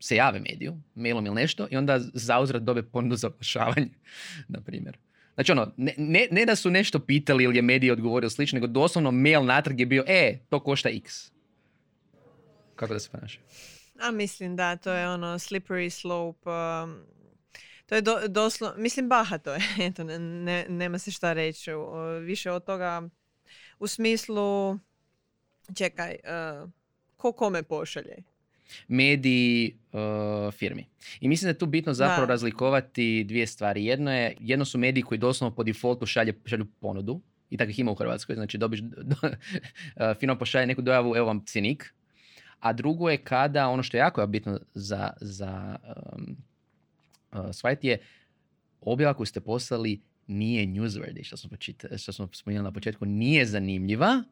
[0.00, 3.90] se jave mediju, mailom ili nešto, i onda zauzrat dobe ponudu za oglašavanje,
[4.54, 4.96] na primjer.
[5.34, 8.66] Znači ono, ne, ne, ne, da su nešto pitali ili je medij odgovorio slično, nego
[8.66, 11.30] doslovno mail natrag je bio, e, to košta x.
[12.74, 13.40] Kako da se ponaša?
[14.00, 16.50] A mislim da, to je ono slippery slope.
[17.88, 21.70] To je do, doslovno, mislim bahato je, eto, ne, ne, nema se šta reći.
[22.22, 23.08] Više od toga
[23.78, 24.78] u smislu,
[25.74, 26.70] čekaj, uh,
[27.16, 28.16] ko kome pošalje?
[28.88, 30.86] mediji uh, firmi.
[31.20, 33.84] I mislim da je tu bitno zapravo razlikovati dvije stvari.
[33.84, 37.20] Jedno je, jedno su mediji koji doslovno po defaultu šalje, šalju ponudu
[37.50, 38.80] i takvih ima u Hrvatskoj, znači dobiš,
[39.10, 39.30] do, uh,
[40.20, 41.94] firma pošalje neku dojavu, evo vam cjenik.
[42.60, 45.78] A drugo je kada, ono što je jako bitno za, za
[46.16, 46.36] um,
[47.32, 47.98] uh, je
[48.80, 51.50] objava koju ste poslali nije newsworthy, što smo,
[51.98, 54.22] što smo spomenuli na početku, nije zanimljiva,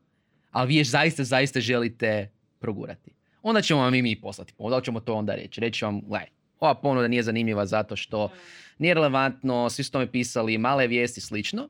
[0.51, 3.16] ali vi je zaista, zaista želite progurati
[3.49, 5.61] onda ćemo vam i mi poslati ponudu, ćemo to onda reći.
[5.61, 6.28] Reći vam, gledaj,
[6.61, 8.30] ova ponuda nije zanimljiva zato što
[8.78, 11.68] nije relevantno, svi su tome pisali, male vijesti, slično.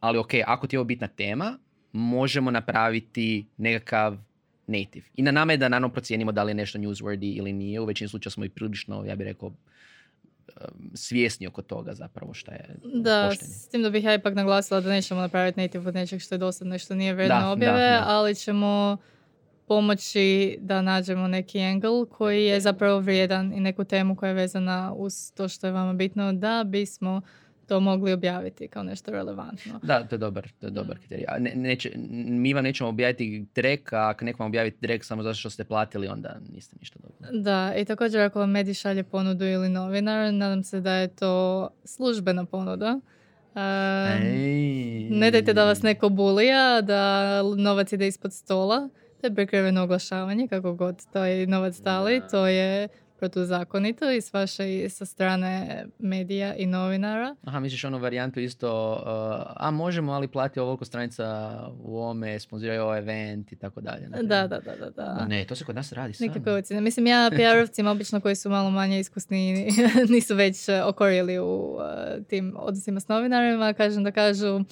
[0.00, 1.58] Ali ok, ako ti je ovo bitna tema,
[1.92, 4.18] možemo napraviti nekakav
[4.66, 5.06] native.
[5.14, 7.80] I na nama je da naravno procijenimo da li je nešto newsworthy ili nije.
[7.80, 9.52] U većini slučaja smo i prilično, ja bih rekao,
[10.94, 14.88] svjesni oko toga zapravo šta je Da, s tim da bih ja ipak naglasila da
[14.90, 18.96] nećemo napraviti native od nečeg što je dosadno nešto nije vredno objave, ali ćemo
[19.66, 24.92] pomoći da nađemo neki angle koji je zapravo vrijedan i neku temu koja je vezana
[24.96, 27.20] uz to što je vama bitno da bismo
[27.70, 29.80] to mogli objaviti kao nešto relevantno.
[29.82, 31.24] Da, to je dobar, to je dobar kriterij.
[31.38, 31.92] Ne, neće,
[32.26, 36.08] mi vam nećemo objaviti drek, a ako nekom objaviti drek samo zato što ste platili,
[36.08, 37.40] onda niste ništa dobro.
[37.42, 41.68] Da, i također ako vam medij šalje ponudu ili novinar, nadam se da je to
[41.84, 43.00] službena ponuda.
[45.10, 48.88] ne dajte da vas neko bulija, da novac ide ispod stola
[49.20, 52.88] to je prekriveno oglašavanje, kako god to je novac stali, to je
[53.20, 57.36] protuzakonito i s vaše i sa strane medija i novinara.
[57.44, 62.82] Aha, misliš onu varijantu isto, uh, a možemo ali plati ovoliko stranica u ovome, sponziraju
[62.82, 64.08] ovaj event i tako dalje.
[64.08, 65.26] Da, da, da, da, da.
[65.28, 66.28] Ne, to se kod nas radi sam.
[66.80, 69.68] Mislim, ja PR-ovcima obično koji su malo manje iskusni
[70.14, 74.64] nisu već uh, okorili u uh, tim odnosima s novinarima, kažem da kažu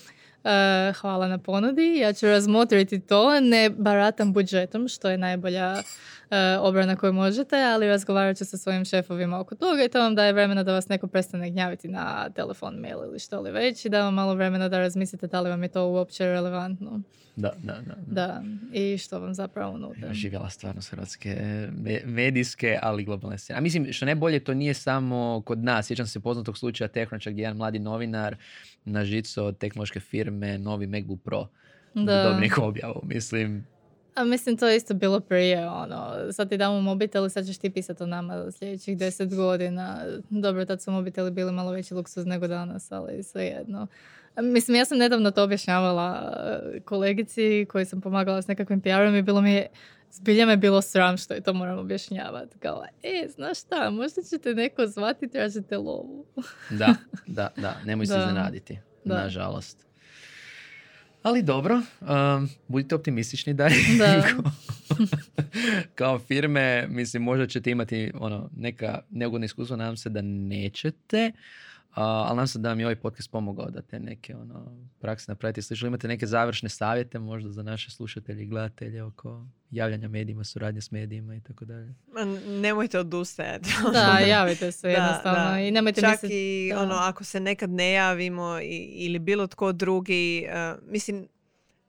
[0.45, 1.97] Uh, hvala na ponudi.
[1.97, 3.41] Ja ću razmotriti to.
[3.41, 8.85] Ne baratam budžetom, što je najbolja uh, obrana koju možete, ali razgovarat ću sa svojim
[8.85, 12.75] šefovima oko toga i to vam daje vremena da vas neko prestane gnjaviti na telefon,
[12.75, 15.63] mail ili što li već i da vam malo vremena da razmislite da li vam
[15.63, 17.01] je to uopće relevantno.
[17.37, 17.95] Da, da, da.
[18.07, 20.09] Da, i što vam zapravo nude.
[20.13, 21.37] Živjela stvarnost hrvatske
[22.05, 23.59] medijske, ali globalne scene.
[23.59, 25.87] A mislim, što najbolje, to nije samo kod nas.
[25.87, 28.37] Sjećam se poznatog slučaja TechCruncha gdje jedan mladi novinar
[28.89, 31.47] na žicu od tehnološke firme novi MacBook Pro.
[31.95, 32.39] Da.
[32.41, 33.01] Neku objavu.
[33.05, 33.65] Mislim,
[34.19, 37.59] a mislim, to je isto bilo prije, ono, sad ti damo mobitel i sad ćeš
[37.59, 40.05] ti pisati o nama sljedećih deset godina.
[40.31, 43.87] Dobro, tad su mobiteli bili malo veći luksuz nego danas, ali svejedno.
[44.37, 49.23] Mislim, ja sam nedavno to objašnjavala eh, kolegici koji sam pomagala s nekakvim PR-om i
[49.23, 49.67] bilo mi je,
[50.13, 52.59] zbilja me bilo sram što je to moram objašnjavati.
[52.59, 56.27] Kao, e, znaš šta, možda ćete neko zvati i tražite lovu.
[56.71, 56.95] da,
[57.27, 59.89] da, da, nemoj se iznenaditi, nažalost.
[61.23, 64.25] Ali dobro, um, budite optimistični da, da.
[65.95, 71.33] kao firme, mislim, možda ćete imati ono, neka neugodna iskustva, nadam se da nećete,
[72.03, 75.63] ali nam se da vam je ovaj podcast pomogao da te neke ono, prakse napravite.
[75.63, 80.81] Slično imate neke završne savjete možda za naše slušatelje i gledatelje oko javljanja medijima, suradnje
[80.81, 81.95] s medijima i tako dalje.
[82.47, 83.71] Nemojte odustajati.
[83.93, 85.51] Da, javite se jednostavno.
[85.51, 88.59] Da, I nemojte Čak i ono, ako se nekad ne javimo
[88.93, 91.29] ili bilo tko drugi, uh, mislim,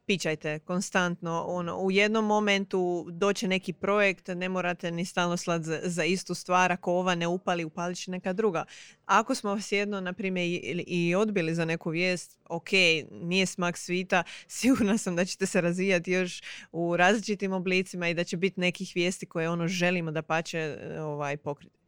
[0.10, 1.43] pičajte konstantno.
[1.47, 6.34] Ono, u jednom momentu doće neki projekt, ne morate ni stalno slati za, za, istu
[6.34, 6.72] stvar.
[6.72, 8.66] Ako ova ne upali, upalit će neka druga.
[9.05, 12.70] Ako smo vas jedno, na primjer, i, i odbili za neku vijest, ok,
[13.12, 14.24] nije smak svita,
[14.60, 16.41] sigurna sam da ćete se razvijati još
[16.72, 21.38] u različitim oblicima i da će biti nekih vijesti koje ono želimo da pače ovaj,
[21.38, 21.78] pokriti.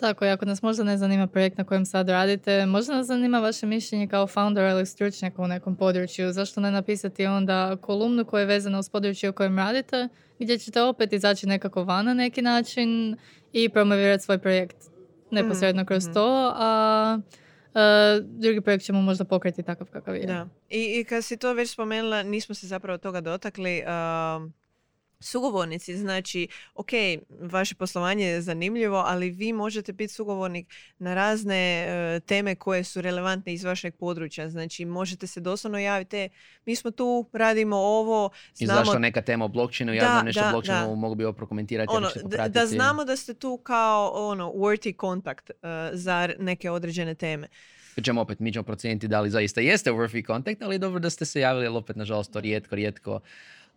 [0.00, 3.38] Tako, i ako nas možda ne zanima projekt na kojem sad radite, možda nas zanima
[3.38, 6.32] vaše mišljenje kao founder ili stručnjaka u nekom području.
[6.32, 10.82] Zašto ne napisati onda kolumnu koja je vezana uz područje u kojem radite, gdje ćete
[10.82, 13.16] opet izaći nekako van na neki način
[13.52, 14.76] i promovirati svoj projekt
[15.30, 16.14] neposredno kroz Mhm.
[16.14, 17.18] to, a
[17.74, 17.80] e,
[18.22, 20.26] drugi projekt ćemo možda pokriti takav kakav je.
[20.26, 20.48] Da.
[20.70, 23.82] I, I kad si to već spomenula, nismo se zapravo toga dotakli.
[23.82, 24.52] um,
[25.20, 26.90] sugovornici, znači, ok,
[27.40, 30.66] vaše poslovanje je zanimljivo, ali vi možete biti sugovornik
[30.98, 34.48] na razne e, teme koje su relevantne iz vašeg područja.
[34.48, 36.28] Znači, možete se doslovno javiti, "E,
[36.66, 40.40] mi smo tu, radimo ovo, znamo Izašla neka tema o blockchainu, ja Da, znam nešto
[40.40, 40.94] da, o blockchainu, da.
[40.94, 45.50] mogu bi ovo prokomentirati, ono, da, da znamo da ste tu kao ono worthy kontakt
[45.92, 47.48] za r- neke određene teme.
[48.04, 51.24] Ćemo opet, mi ćemo procijeniti da li zaista jeste worthy contact, ali dobro da ste
[51.24, 53.20] se javili, ali opet, nažalost, to rijetko, rijetko,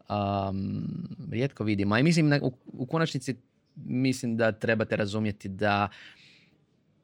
[0.10, 0.88] um,
[1.32, 1.97] rijetko vidimo.
[1.97, 3.36] I mislim, na- u, u konačnici,
[3.76, 5.89] mislim da trebate razumjeti da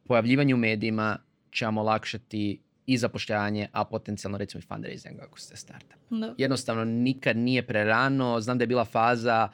[0.07, 1.17] pojavljivanje u medijima
[1.51, 5.99] će vam olakšati i zapošljavanje, a potencijalno recimo i fundraising ako ste startup.
[6.09, 6.33] Da.
[6.37, 8.41] Jednostavno nikad nije prerano.
[8.41, 9.49] Znam da je bila faza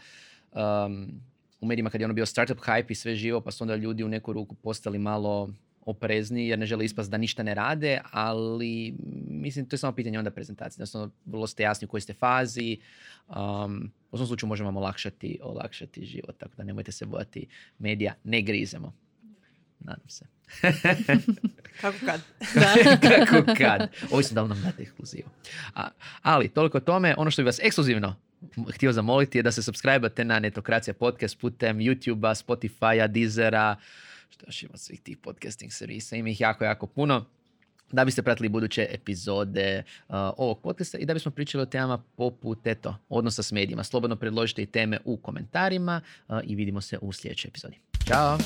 [0.51, 1.11] um,
[1.61, 4.03] u medijima kad je ono bio startup hype i sve živo, pa su onda ljudi
[4.03, 5.49] u neku ruku postali malo
[5.85, 8.95] oprezni jer ne žele ispast da ništa ne rade, ali
[9.27, 10.81] mislim to je samo pitanje onda prezentacije.
[10.81, 12.77] Jednostavno vrlo ste jasni u kojoj ste fazi.
[13.27, 17.47] Um, u svom slučaju možemo vam olakšati, olakšati život, tako da nemojte se bojati
[17.79, 18.93] medija, ne grizemo.
[19.79, 20.25] Nadam se.
[21.81, 22.21] Kako kad?
[22.55, 23.25] Da.
[23.25, 23.89] Kako kad.
[24.11, 25.29] Ovisno da li nam date ekskluzivu.
[25.73, 25.89] A,
[26.21, 27.15] ali, toliko o tome.
[27.17, 28.15] Ono što bi vas ekskluzivno
[28.73, 33.75] htio zamoliti je da se subscribe na Netokracija podcast putem YouTube-a, Spotify-a, Deezera,
[34.45, 36.15] još ima svih tih podcasting servisa.
[36.15, 37.25] Ima ih jako, jako puno
[37.91, 42.67] da biste pratili buduće epizode uh, ovog podcasta i da bismo pričali o temama poput
[42.67, 43.83] eto, odnosa s medijima.
[43.83, 47.77] Slobodno predložite i teme u komentarima uh, i vidimo se u sljedećoj epizodi.
[48.07, 48.37] Ćao!